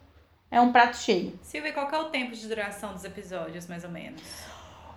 [0.50, 1.40] É um prato cheio.
[1.42, 4.22] Silvia, qual é o tempo de duração dos episódios, mais ou menos?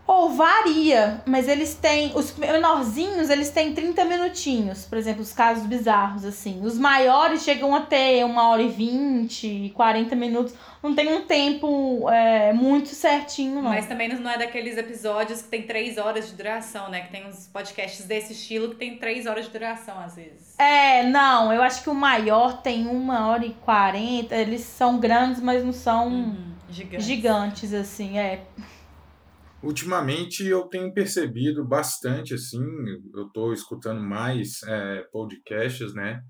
[0.07, 2.13] Ou varia, mas eles têm.
[2.15, 4.85] Os menorzinhos, eles têm 30 minutinhos.
[4.85, 6.61] Por exemplo, os casos bizarros, assim.
[6.63, 10.55] Os maiores chegam a ter uma hora e vinte, 40 minutos.
[10.83, 13.71] Não tem um tempo é, muito certinho, não.
[13.71, 17.01] Mas também não é daqueles episódios que tem três horas de duração, né?
[17.01, 20.59] Que tem uns podcasts desse estilo que tem três horas de duração, às vezes.
[20.59, 21.51] É, não.
[21.51, 24.37] Eu acho que o maior tem uma hora e quarenta.
[24.37, 26.37] Eles são grandes, mas não são uhum,
[26.69, 27.07] gigantes.
[27.07, 28.19] gigantes, assim.
[28.19, 28.43] É.
[29.65, 32.65] Ultimamente eu tenho percebido bastante, assim,
[33.15, 36.23] eu estou escutando mais é, podcasts, né?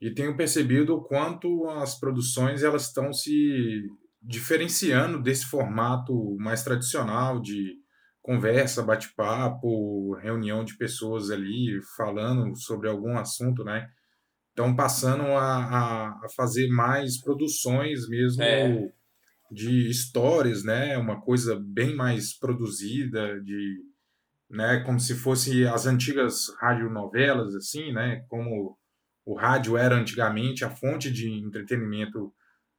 [0.00, 3.82] E tenho percebido o quanto as produções elas estão se
[4.22, 7.74] diferenciando desse formato mais tradicional de
[8.22, 13.88] conversa, bate-papo, reunião de pessoas ali falando sobre algum assunto, né?
[14.48, 18.42] Estão passando a, a, a fazer mais produções mesmo.
[18.42, 18.90] É
[19.50, 20.96] de histórias, né?
[20.96, 23.80] Uma coisa bem mais produzida, de,
[24.48, 24.80] né?
[24.80, 28.24] Como se fosse as antigas radionovelas, assim, né?
[28.28, 28.78] Como
[29.24, 32.32] o rádio era antigamente a fonte de entretenimento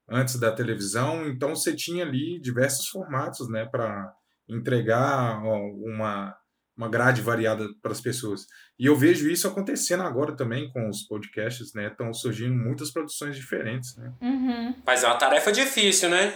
[0.10, 1.28] antes da televisão.
[1.28, 3.66] Então você tinha ali diversos formatos, né?
[3.66, 4.14] Para
[4.48, 6.36] entregar uma
[6.76, 8.48] uma grade variada para as pessoas.
[8.80, 11.88] E eu vejo isso acontecendo agora também com os podcasts, né?
[11.88, 14.12] Estão surgindo muitas produções diferentes, né?
[14.20, 14.76] Uhum.
[14.86, 16.34] Mas é uma tarefa difícil, né?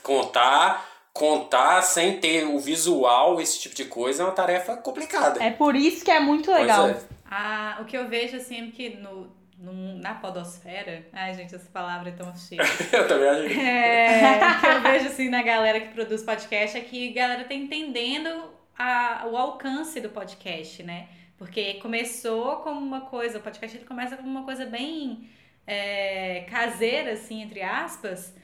[0.00, 5.42] Contar, contar sem ter o visual, esse tipo de coisa, é uma tarefa complicada.
[5.42, 6.88] É por isso que é muito legal.
[6.88, 6.96] É.
[7.30, 11.06] Ah, o que eu vejo assim é que no num- na podosfera.
[11.12, 12.60] Ai, gente, essa palavra é tão cheia.
[12.92, 13.48] Eu também acho.
[13.48, 17.44] que- É, que eu vejo assim na galera que produz podcast é que a galera
[17.44, 18.28] tá entendendo
[18.76, 21.06] a, o alcance do podcast, né?
[21.38, 25.30] Porque começou como uma coisa, o podcast ele começa como uma coisa bem
[25.64, 28.34] é, caseira, assim, entre aspas.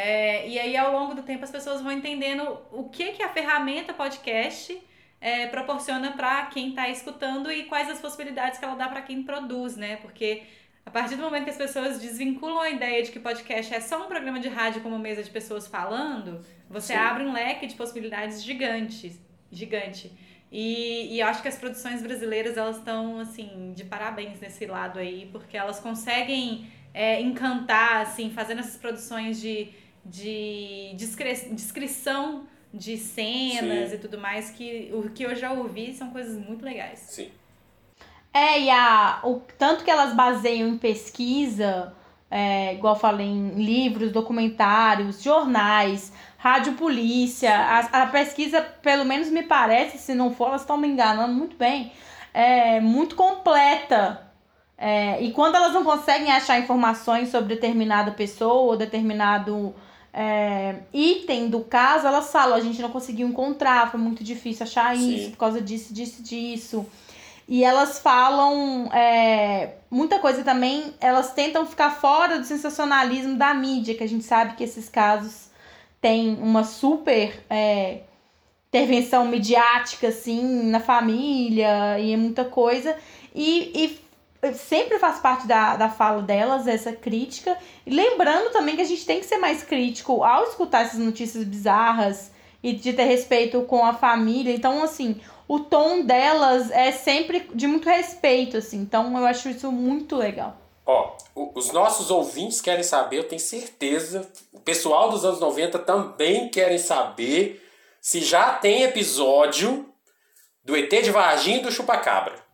[0.00, 3.30] É, e aí, ao longo do tempo, as pessoas vão entendendo o que, que a
[3.30, 4.80] ferramenta podcast
[5.20, 9.24] é, proporciona para quem está escutando e quais as possibilidades que ela dá para quem
[9.24, 9.96] produz, né?
[9.96, 10.44] Porque
[10.86, 14.04] a partir do momento que as pessoas desvinculam a ideia de que podcast é só
[14.04, 17.00] um programa de rádio com uma mesa de pessoas falando, você Sim.
[17.00, 20.12] abre um leque de possibilidades gigantes, gigante.
[20.52, 25.00] E, e eu acho que as produções brasileiras elas estão assim de parabéns nesse lado
[25.00, 29.72] aí, porque elas conseguem é, encantar, assim, fazendo essas produções de,
[30.08, 33.94] de descre- descrição de cenas Sim.
[33.94, 36.98] e tudo mais, que o que eu já ouvi são coisas muito legais.
[37.00, 37.30] Sim.
[38.32, 41.94] É, e a, o tanto que elas baseiam em pesquisa,
[42.30, 49.28] é, igual eu falei, em livros, documentários, jornais, rádio polícia, a, a pesquisa, pelo menos
[49.28, 51.92] me parece, se não for, elas estão me enganando muito bem,
[52.32, 54.22] é muito completa.
[54.76, 59.74] É, e quando elas não conseguem achar informações sobre determinada pessoa ou determinado
[60.12, 64.96] é, item do caso, elas falam, a gente não conseguiu encontrar, foi muito difícil achar
[64.96, 65.14] Sim.
[65.14, 66.86] isso, por causa disso, disso, disso.
[67.46, 73.94] E elas falam é, muita coisa também, elas tentam ficar fora do sensacionalismo da mídia,
[73.94, 75.48] que a gente sabe que esses casos
[76.00, 78.00] têm uma super é,
[78.68, 82.96] intervenção midiática, assim, na família, e é muita coisa.
[83.34, 84.00] E, e
[84.54, 87.56] sempre faz parte da, da fala delas essa crítica.
[87.84, 91.44] E lembrando também que a gente tem que ser mais crítico ao escutar essas notícias
[91.44, 92.30] bizarras
[92.62, 94.52] e de ter respeito com a família.
[94.52, 98.78] Então, assim, o tom delas é sempre de muito respeito, assim.
[98.78, 100.56] Então, eu acho isso muito legal.
[100.86, 101.16] Ó,
[101.54, 104.26] os nossos ouvintes querem saber, eu tenho certeza.
[104.52, 107.62] O pessoal dos anos 90 também querem saber
[108.00, 109.86] se já tem episódio
[110.64, 112.47] do ET de Varginha e do Chupacabra.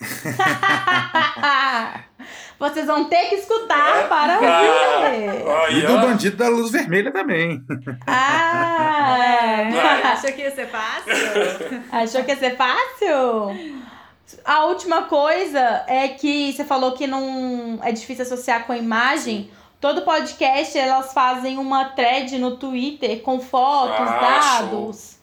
[2.58, 4.02] Vocês vão ter que escutar É.
[4.08, 5.78] para ouvir.
[5.78, 7.62] E do bandido da luz vermelha também.
[8.06, 11.12] Ah, É, achou que ia ser fácil?
[11.92, 13.78] Achou que ia ser fácil?
[14.44, 19.50] A última coisa é que você falou que não é difícil associar com a imagem.
[19.80, 25.16] Todo podcast elas fazem uma thread no Twitter com fotos, Ah, dados.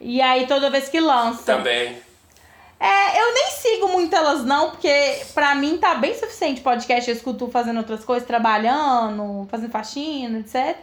[0.00, 1.42] E aí toda vez que lança.
[1.56, 1.96] Também.
[2.80, 7.10] É, eu nem sigo muito elas não, porque pra mim tá bem suficiente podcast.
[7.10, 10.76] Eu escuto fazendo outras coisas, trabalhando, fazendo faxina, etc.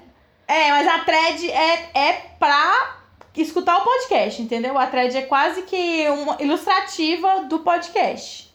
[0.47, 2.97] É, mas a thread é, é pra
[3.35, 4.77] escutar o podcast, entendeu?
[4.77, 8.53] A thread é quase que uma ilustrativa do podcast.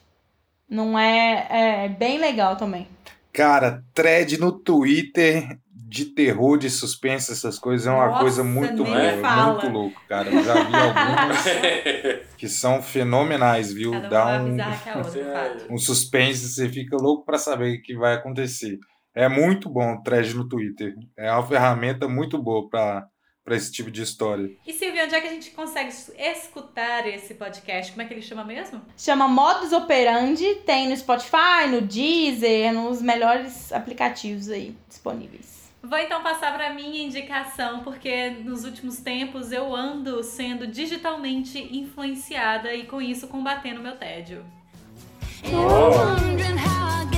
[0.69, 2.87] Não é, é bem legal também.
[3.33, 5.57] Cara, thread no Twitter
[5.91, 9.53] de terror, de suspense, essas coisas é uma Nossa, coisa muito nem me boa, fala.
[9.53, 10.29] muito louco, cara.
[10.29, 11.43] Eu já vi algumas
[12.41, 13.91] que são fenomenais, viu?
[13.91, 15.71] Cada Dá mais um, bizarra que a outra, fato.
[15.71, 18.79] um suspense, você fica louco pra saber o que vai acontecer.
[19.13, 20.95] É muito bom o thread no Twitter.
[21.15, 23.05] É uma ferramenta muito boa pra
[23.43, 24.49] para esse tipo de história.
[24.65, 27.91] E Silvia, onde é que a gente consegue escutar esse podcast?
[27.91, 28.81] Como é que ele chama mesmo?
[28.95, 35.60] Chama Modus Operandi, tem no Spotify, no Deezer, nos melhores aplicativos aí disponíveis.
[35.83, 42.73] Vou então passar para minha indicação, porque nos últimos tempos eu ando sendo digitalmente influenciada
[42.73, 44.45] e com isso combatendo meu tédio.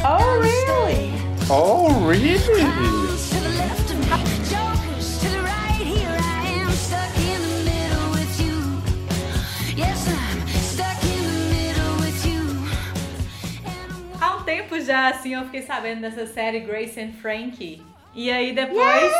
[0.05, 1.11] Oh, really?
[1.49, 2.63] Oh, really?
[14.21, 17.92] Há um tempo já, assim, eu fiquei sabendo dessa série Grace and Frankie.
[18.13, 19.13] E aí depois.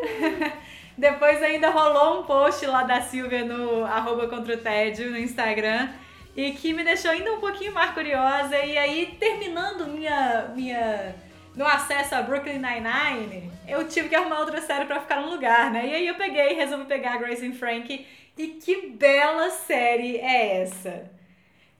[0.96, 5.88] depois ainda rolou um post lá da Silvia no arroba contra o tédio no Instagram.
[6.36, 8.56] E que me deixou ainda um pouquinho mais curiosa.
[8.58, 10.50] E aí, terminando minha.
[10.54, 11.14] minha
[11.54, 15.72] meu acesso a Brooklyn Nine-Nine, eu tive que arrumar outra série pra ficar no lugar,
[15.72, 15.84] né?
[15.84, 18.06] E aí eu peguei, resolvi pegar Grace and Frankie.
[18.38, 21.10] E que bela série é essa?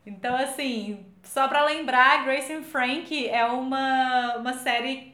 [0.05, 5.10] Então, assim, só pra lembrar, Grace and Frank é uma, uma série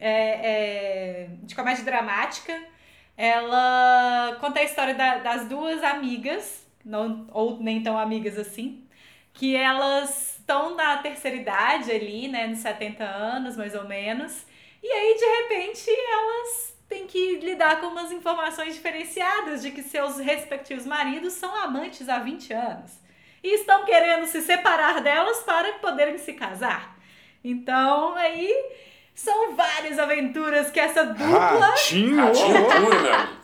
[0.00, 2.58] é, é, de comédia dramática.
[3.16, 8.82] Ela conta a história da- das duas amigas, não, ou nem tão amigas assim,
[9.34, 14.44] que elas estão na terceira idade ali, né, nos 70 anos, mais ou menos.
[14.82, 20.18] E aí, de repente, elas têm que lidar com umas informações diferenciadas de que seus
[20.18, 22.98] respectivos maridos são amantes há 20 anos
[23.44, 26.98] e estão querendo se separar delas para poderem se casar.
[27.44, 28.50] Então, aí
[29.22, 31.66] são várias aventuras que essa dupla.
[31.66, 32.16] Ratinho!
[32.16, 33.40] Ratinho amigo.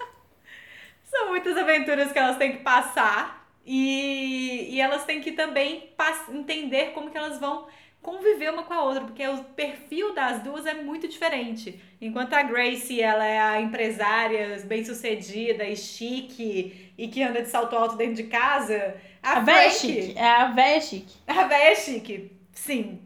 [1.04, 3.46] São muitas aventuras que elas têm que passar.
[3.64, 5.90] E, e elas têm que também
[6.30, 7.66] entender como que elas vão
[8.00, 11.78] conviver uma com a outra, porque o perfil das duas é muito diferente.
[12.00, 17.74] Enquanto a Gracie, ela é a empresária bem-sucedida e chique e que anda de salto
[17.74, 20.14] alto dentro de casa, a, A véia é chique.
[20.16, 21.16] É a véia chique.
[21.26, 23.00] A véia é chique, sim.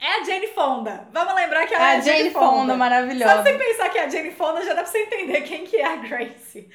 [0.00, 1.06] É a Jane Fonda.
[1.12, 3.42] Vamos lembrar que É ela é, a Jane Fonda, Só maravilhosa.
[3.42, 5.76] de você pensar que é a Jane Fonda já dá pra você entender quem que
[5.76, 6.68] é a Gracie.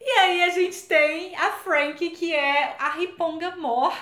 [0.00, 3.92] E aí a gente tem a Frank, que é a Riponga Mor.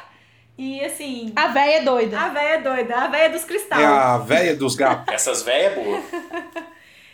[0.59, 2.21] E assim, A véia é doida.
[2.21, 3.81] a véia doida, a véia dos cristais.
[3.83, 5.07] É a velha dos gatos.
[5.15, 6.03] Essas velhas é boa.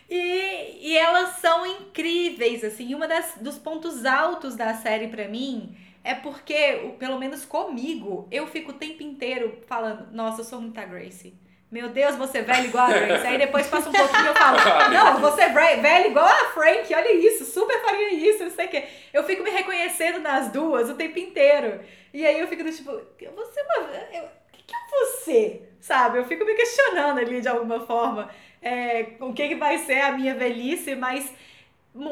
[0.08, 2.90] E, e elas são incríveis, assim.
[2.90, 5.76] E uma das, dos pontos altos da série pra mim
[6.06, 10.78] é porque, pelo menos comigo, eu fico o tempo inteiro falando, nossa, eu sou muito
[10.78, 11.34] a Gracie.
[11.70, 13.26] Meu Deus, você é velho igual a Gracie.
[13.26, 14.56] Aí depois passa um pouquinho e eu falo,
[14.94, 18.66] não, você é ve- velho igual a Frank, olha isso, super faria isso, não sei
[18.66, 18.84] o quê.
[19.12, 21.80] Eu fico me reconhecendo nas duas o tempo inteiro.
[22.14, 23.88] E aí eu fico do tipo, você é uma.
[24.14, 25.62] eu- O que, que é você?
[25.80, 26.18] Sabe?
[26.18, 28.30] Eu fico me questionando ali de alguma forma
[28.62, 31.32] é, o que, que vai ser a minha velhice, mas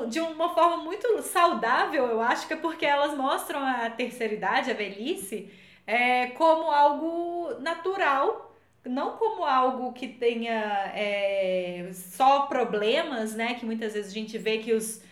[0.09, 4.71] de uma forma muito saudável, eu acho que é porque elas mostram a terceira idade,
[4.71, 5.51] a velhice,
[5.87, 13.55] é, como algo natural, não como algo que tenha é, só problemas, né?
[13.55, 15.03] Que muitas vezes a gente vê que os.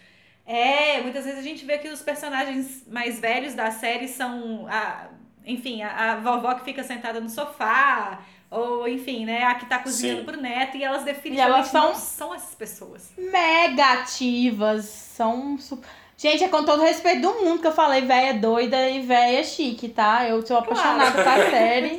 [0.47, 4.67] É, muitas vezes a gente vê que os personagens mais velhos da série são.
[4.69, 5.09] A,
[5.45, 9.45] enfim, a, a vovó que fica sentada no sofá, ou enfim, né?
[9.45, 10.27] A que tá cozinhando Sim.
[10.27, 13.11] pro neto, e elas definitivamente elas são- não são essas pessoas.
[13.17, 14.85] Mega ativas.
[14.85, 15.59] São.
[15.59, 15.81] su-
[16.17, 19.89] Gente, é com todo respeito do mundo que eu falei, véia doida e véia chique,
[19.89, 20.29] tá?
[20.29, 21.99] Eu sou apaixonada com a série.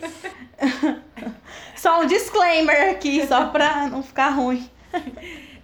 [1.76, 4.70] só um disclaimer aqui, só pra não ficar ruim.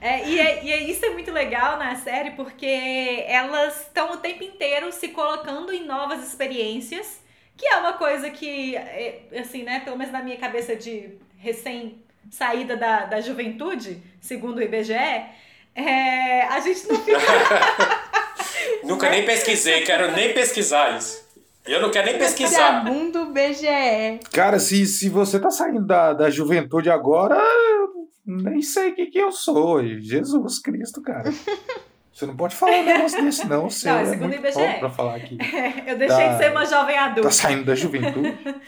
[0.02, 4.18] É, e, é, e é- isso é muito legal na série porque elas estão o
[4.18, 7.22] tempo inteiro se colocando em novas experiências,
[7.60, 12.02] que é uma coisa que, é, assim, né, pelo menos na minha cabeça de recém
[12.32, 17.20] saída da, da juventude, segundo o IBGE, é, a gente não fica.
[18.84, 21.28] Nunca nem pesquisei, quero nem pesquisar isso.
[21.66, 22.84] Eu não quero nem pesquisar.
[22.86, 24.20] Segundo o BGE.
[24.32, 29.08] Cara, se, se você tá saindo da, da juventude agora, eu nem sei o que,
[29.08, 29.84] que eu sou.
[29.84, 31.30] Jesus Cristo, cara.
[32.20, 33.70] Você não pode falar um negócio desse, não.
[33.70, 34.80] Seu Não, é segundo muito IBGE.
[34.80, 35.38] pra falar aqui.
[35.88, 36.34] Eu deixei Tá.
[36.34, 37.22] de ser uma jovem adulta.
[37.22, 38.38] Tá saindo da juventude.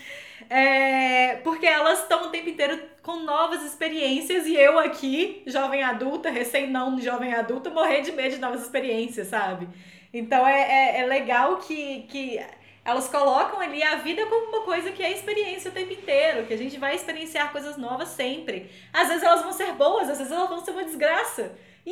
[0.54, 6.30] É, porque elas estão o tempo inteiro com novas experiências e eu aqui, jovem adulta,
[6.30, 9.70] recém não jovem adulta, morrer de medo de novas experiências, sabe?
[10.14, 10.60] Então é,
[10.98, 12.42] é, é legal que, que
[12.84, 16.54] elas colocam ali a vida como uma coisa que é experiência o tempo inteiro, que
[16.54, 18.70] a gente vai experienciar coisas novas sempre.
[18.92, 21.54] Às vezes elas vão ser boas, às vezes elas vão ser uma desgraça.
[21.86, 21.92] E,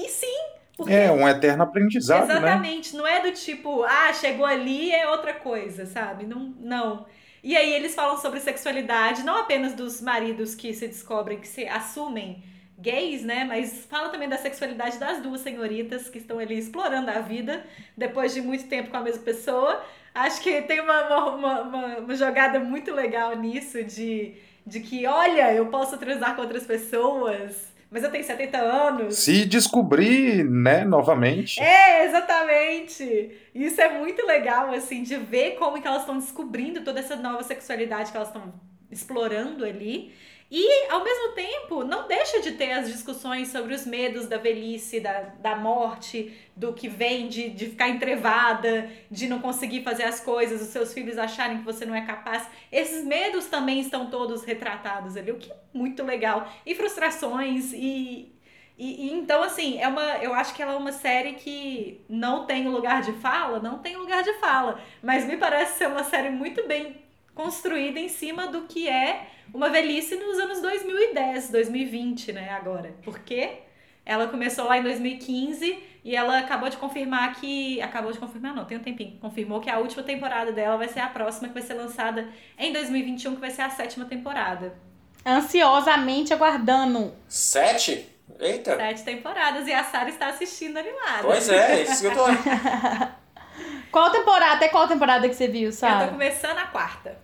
[0.00, 0.38] e, e sim,
[0.80, 2.66] porque É, um eterno aprendizado, né?
[2.66, 6.26] Exatamente, não é do tipo, ah, chegou ali é outra coisa, sabe?
[6.26, 7.06] Não, não.
[7.42, 11.66] E aí eles falam sobre sexualidade, não apenas dos maridos que se descobrem, que se
[11.68, 12.42] assumem
[12.78, 13.44] gays, né?
[13.44, 17.64] Mas fala também da sexualidade das duas senhoritas que estão ali explorando a vida
[17.96, 19.82] depois de muito tempo com a mesma pessoa.
[20.14, 24.34] Acho que tem uma, uma, uma, uma- uma jogada muito legal nisso de,
[24.66, 29.16] de que, olha, eu posso transar com outras pessoas, mas eu tenho 70 anos.
[29.16, 31.60] Se descobrir, né, novamente.
[31.60, 33.32] É, exatamente.
[33.52, 37.42] Isso é muito legal, assim, de ver como que elas estão descobrindo toda essa nova
[37.42, 38.54] sexualidade que elas estão
[38.90, 40.12] explorando ali.
[40.50, 44.98] E, ao mesmo tempo, não deixa de ter as discussões sobre os medos da velhice,
[44.98, 50.18] da, da morte, do que vem de, de ficar entrevada, de não conseguir fazer as
[50.18, 52.48] coisas, os seus filhos acharem que você não é capaz.
[52.72, 56.50] Esses medos também estão todos retratados ali, o que é muito legal.
[56.66, 58.34] E frustrações, e,
[58.76, 62.44] e, e então, assim, é uma, eu acho que ela é uma série que não
[62.44, 66.30] tem lugar de fala, não tem lugar de fala, mas me parece ser uma série
[66.30, 72.50] muito bem construída em cima do que é uma velhice nos anos 2010, 2020, né,
[72.50, 72.94] agora.
[73.02, 73.58] Porque
[74.04, 77.80] ela começou lá em 2015 e ela acabou de confirmar que.
[77.80, 79.18] Acabou de confirmar, não, tem um tempinho.
[79.20, 82.28] Confirmou que a última temporada dela vai ser a próxima, que vai ser lançada
[82.58, 84.74] em 2021, que vai ser a sétima temporada.
[85.24, 87.14] Ansiosamente aguardando.
[87.28, 88.08] Sete?
[88.38, 88.76] Eita.
[88.76, 91.22] Sete temporadas e a Sarah está assistindo animada.
[91.22, 92.24] Pois é, isso que eu tô.
[93.90, 94.52] Qual temporada?
[94.54, 96.10] Até qual temporada que você viu, Eu tô sabe?
[96.10, 97.18] começando a quarta.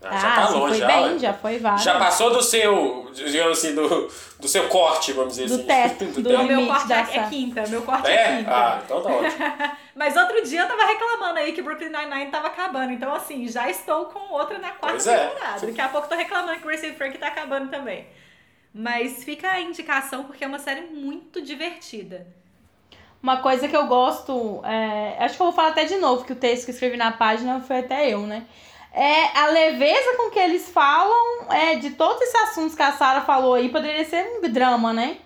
[0.00, 0.86] Ah, já tá sim, longe, foi já.
[0.86, 1.82] bem, já foi várias.
[1.82, 5.64] Já passou do seu, digamos assim, do, do seu corte, vamos dizer Do assim.
[5.64, 6.42] teto, do do teto.
[6.44, 8.36] meu corte é, é quinta, meu corte é, É?
[8.36, 8.50] quinta.
[8.54, 9.44] Ah, então tá ótimo.
[9.96, 12.92] Mas outro dia eu tava reclamando aí que Brooklyn Nine-Nine tava acabando.
[12.92, 15.26] Então, assim, já estou com outra na quarta Pois é.
[15.26, 15.66] temporada.
[15.66, 18.06] Daqui a pouco eu tô reclamando que Grace and Frank tá acabando também.
[18.72, 22.24] Mas fica a indicação porque é uma série muito divertida.
[23.22, 26.32] Uma coisa que eu gosto, é, acho que eu vou falar até de novo, que
[26.32, 28.44] o texto que eu escrevi na página foi até eu, né?
[28.92, 33.22] É a leveza com que eles falam é, de todos esses assuntos que a Sarah
[33.22, 35.18] falou aí, poderia ser um drama, né?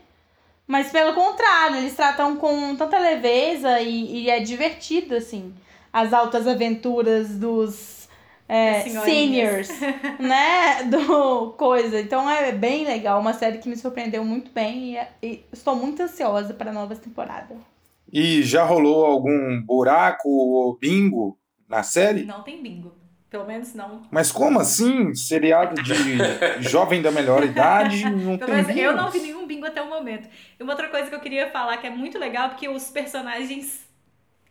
[0.66, 5.55] Mas pelo contrário, eles tratam com tanta leveza e, e é divertido, assim.
[5.93, 8.09] As altas aventuras dos
[8.49, 9.68] é, seniors,
[10.18, 10.84] né?
[10.84, 12.01] Do coisa.
[12.01, 16.03] Então é bem legal, uma série que me surpreendeu muito bem e, e estou muito
[16.03, 17.72] ansiosa para a nova temporada.
[18.13, 21.39] E já rolou algum buraco ou bingo
[21.69, 22.25] na série?
[22.25, 22.95] Não tem bingo.
[23.31, 24.03] Pelo menos não.
[24.11, 25.15] Mas como assim?
[25.15, 25.95] Seriado de
[26.61, 28.05] jovem da melhor idade?
[28.05, 29.03] Não Pelo tem menos eu bingo?
[29.03, 30.29] não vi nenhum bingo até o momento.
[30.61, 33.89] E uma outra coisa que eu queria falar que é muito legal, porque os personagens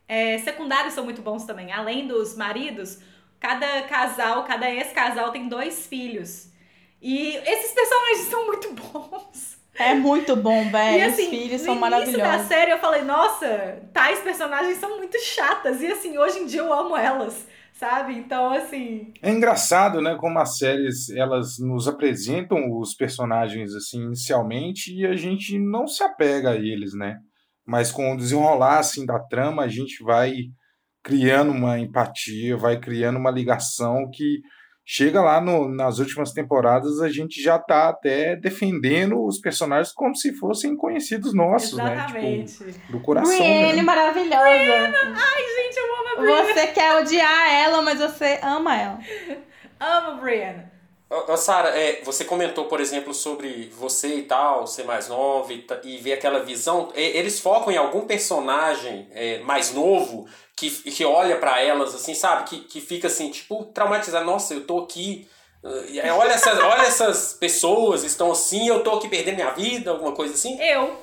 [0.08, 1.72] é, secundários são muito bons também.
[1.72, 3.00] Além dos maridos,
[3.40, 6.50] cada casal, cada ex-casal tem dois filhos.
[7.00, 9.61] E esses personagens são muito bons.
[9.76, 10.98] É muito bom, velho.
[10.98, 12.48] e assim, Os filhos no são início da maravilhosos.
[12.48, 15.82] série eu falei, nossa, tais personagens são muito chatas.
[15.82, 18.14] E assim, hoje em dia eu amo elas, sabe?
[18.16, 24.94] Então, assim, É engraçado, né, como as séries elas nos apresentam os personagens assim inicialmente
[24.94, 27.18] e a gente não se apega a eles, né?
[27.66, 30.34] Mas com o desenrolar assim da trama, a gente vai
[31.04, 34.42] criando uma empatia, vai criando uma ligação que
[34.94, 40.14] chega lá no- nas últimas temporadas a gente já tá até defendendo os personagens como
[40.14, 41.94] se fossem conhecidos nossos, né?
[41.94, 42.58] exatamente.
[42.58, 43.34] Tipo, do coração.
[43.34, 43.82] Brienne, né?
[43.84, 44.44] maravilhosa.
[44.46, 46.54] Gente, eu amo a Brienne.
[46.54, 49.00] Você quer odiar ela, mas você ama ela.
[49.80, 50.64] Amo a Brienne.
[51.38, 55.98] Sara, é, você comentou, por exemplo, sobre você e tal, ser mais nova e, e
[55.98, 56.90] ver aquela visão.
[56.96, 62.14] E- Eles focam em algum personagem é, mais novo que, que olha pra elas, assim,
[62.14, 62.50] sabe?
[62.50, 64.26] Que, que fica assim, tipo, traumatizado.
[64.26, 65.28] Nossa, eu tô aqui.
[65.64, 69.92] eh, é, Olha essas, olha essas pessoas, estão assim, eu tô aqui perdendo minha vida,
[69.92, 70.58] alguma coisa assim.
[70.62, 70.96] Eu.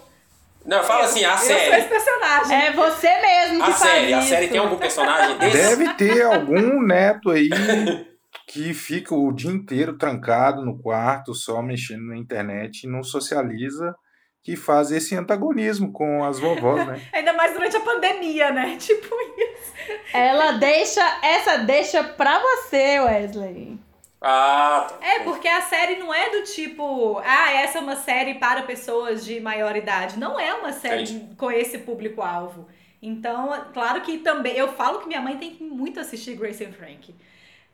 [0.64, 1.82] Não, fala assim, a eu sou esse série.
[1.88, 2.56] personagem.
[2.66, 4.28] É você mesmo que A faz série, a isso.
[4.28, 5.56] série tem algum personagem desse?
[5.56, 7.48] Deve ter algum neto aí
[8.48, 13.94] que fica o dia inteiro trancado no quarto, só mexendo na internet e não socializa,
[14.42, 16.98] que faz esse antagonismo com as vovós, né?
[17.12, 18.76] Ainda mais durante a pandemia, né?
[18.80, 19.74] Tipo isso.
[20.14, 23.78] Ela deixa, essa deixa pra você, Wesley.
[24.20, 24.86] Ah.
[25.02, 29.24] É, porque a série não é do tipo, ah, essa é uma série para pessoas
[29.24, 30.18] de maior idade.
[30.18, 31.36] Não é uma série Entendi.
[31.36, 32.66] com esse público-alvo.
[33.00, 34.56] Então, claro que também.
[34.56, 37.14] Eu falo que minha mãe tem que muito assistir Grace and Frank.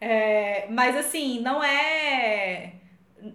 [0.01, 2.73] É, mas assim, não é.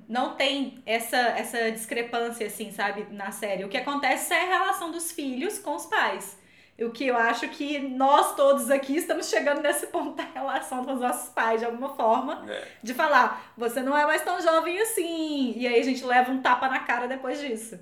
[0.08, 3.64] Não tem essa, essa discrepância, assim, sabe, na série.
[3.64, 6.38] O que acontece é a relação dos filhos com os pais.
[6.80, 10.94] O que eu acho que nós todos aqui estamos chegando nesse ponto da relação com
[10.94, 12.68] os nossos pais, de alguma forma É.
[12.82, 15.54] de falar, você não é mais tão jovem assim.
[15.58, 17.78] E aí a gente leva um tapa na cara depois disso.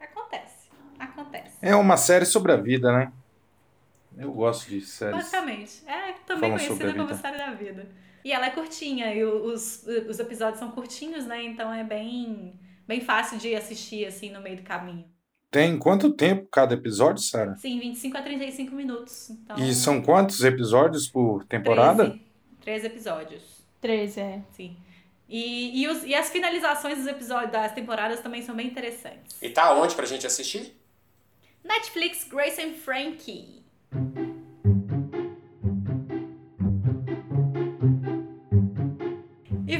[0.00, 0.68] Acontece.
[0.98, 1.58] Acontece.
[1.62, 3.12] É uma série sobre a vida, né?
[4.18, 5.16] Eu gosto de séries.
[5.16, 5.82] Basicamente.
[5.86, 7.10] É também Falam conhecida como.
[7.12, 7.86] História da Vida.
[8.24, 11.42] E ela é curtinha, e os, os episódios são curtinhos, né?
[11.42, 15.04] Então é bem, bem fácil de assistir, assim, no meio do caminho.
[15.50, 17.56] Tem quanto tempo cada episódio, Sara?
[17.56, 19.30] Sim, 25 a 35 minutos.
[19.30, 22.10] Então, E são quantos episódios por temporada?
[22.10, 22.20] 13,
[22.60, 23.42] 13 episódios.
[23.80, 24.42] 13, é.
[24.52, 24.76] Sim.
[25.28, 29.40] E, e, os, e as finalizações dos episódios das temporadas também são bem interessantes.
[29.42, 30.76] E tá onde pra gente assistir?
[31.64, 33.64] Netflix Grace and Frankie.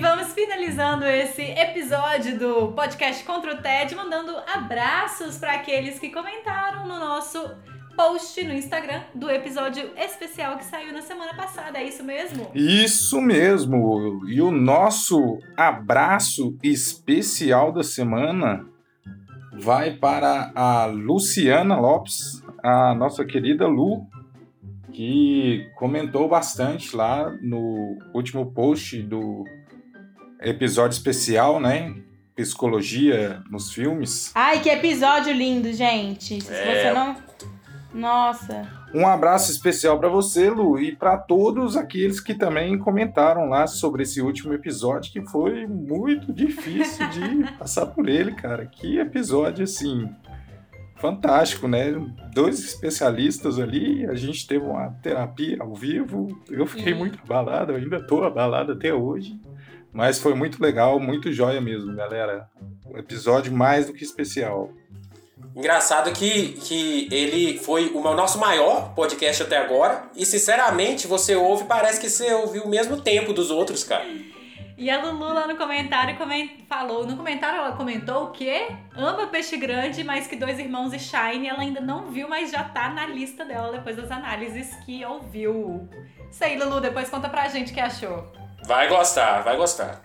[0.01, 6.89] Vamos finalizando esse episódio do podcast Contra o TED, mandando abraços para aqueles que comentaram
[6.89, 7.39] no nosso
[7.95, 11.79] post no Instagram do episódio especial que saiu na semana passada.
[11.79, 12.51] É isso mesmo?
[12.55, 14.27] Isso mesmo!
[14.27, 18.65] E o nosso abraço especial da semana
[19.53, 24.07] vai para a Luciana Lopes, a nossa querida Lu,
[24.95, 29.45] que comentou bastante lá no último post do
[30.41, 31.95] episódio especial, né?
[32.35, 34.33] Psicologia nos filmes.
[34.35, 36.41] Ai, que episódio lindo, gente.
[36.43, 36.83] Se É.
[36.85, 37.17] você não.
[37.93, 38.67] Nossa.
[38.95, 44.03] Um abraço especial para você, Lu, e para todos aqueles que também comentaram lá sobre
[44.05, 48.65] esse último episódio, que foi muito difícil de passar por ele, cara.
[48.67, 50.09] Que episódio, assim,
[50.97, 51.93] fantástico, né?
[52.33, 57.77] Dois especialistas ali, a gente teve uma terapia ao vivo, eu fiquei muito abalado, eu
[57.77, 59.39] ainda tô abalado até hoje,
[59.93, 62.49] Mas foi muito legal, muito joia mesmo, galera.
[62.87, 64.71] Um episódio mais do que especial.
[65.55, 70.05] Engraçado que, que ele foi o nosso maior podcast até agora.
[70.15, 74.05] E sinceramente, você ouve, parece que você ouviu o mesmo tempo dos outros, cara.
[74.79, 76.49] E a Lulu lá no comentário coment...
[76.67, 78.69] falou, no comentário ela comentou o quê?
[78.97, 82.65] Ama Peixe Grande, mas que Dois Irmãos e Shine ela ainda não viu, mas já
[82.65, 85.87] tá na lista dela depois das análises que ouviu.
[86.31, 88.33] Isso aí, Lulu, depois conta pra gente o que achou.
[88.71, 90.01] Vai gostar, vai gostar.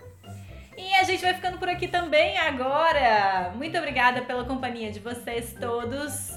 [0.76, 3.52] E a gente vai ficando por aqui também agora.
[3.54, 6.32] Muito obrigada pela companhia de vocês todos.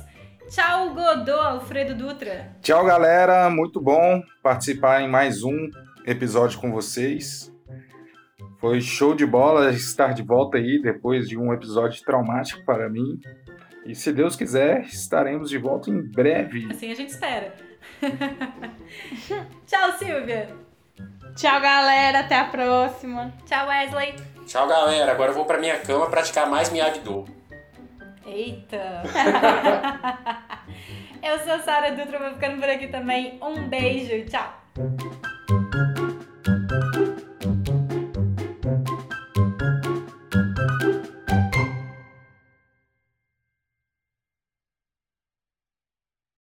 [0.48, 2.56] Tchau, Godô, Alfredo Dutra.
[2.62, 3.50] Tchau, galera.
[3.50, 5.72] Muito bom participar em mais um
[6.06, 7.52] episódio com vocês.
[8.60, 13.20] Foi show de bola estar de volta aí depois de um episódio traumático para mim.
[13.88, 16.68] E se Deus quiser, estaremos de volta em breve.
[16.70, 17.56] Assim a gente espera.
[19.66, 20.69] Tchau, Silvia.
[21.36, 22.20] Tchau, galera.
[22.20, 23.34] Até a próxima.
[23.46, 24.16] Tchau, Wesley.
[24.46, 25.12] Tchau, galera.
[25.12, 27.26] Agora eu vou pra minha cama praticar mais Miyagi-Do.
[28.26, 29.04] Eita.
[31.24, 33.40] eu sou a Sara Dutra, vou ficando por aqui também.
[33.42, 34.30] Um beijo.
[34.30, 34.60] Tchau.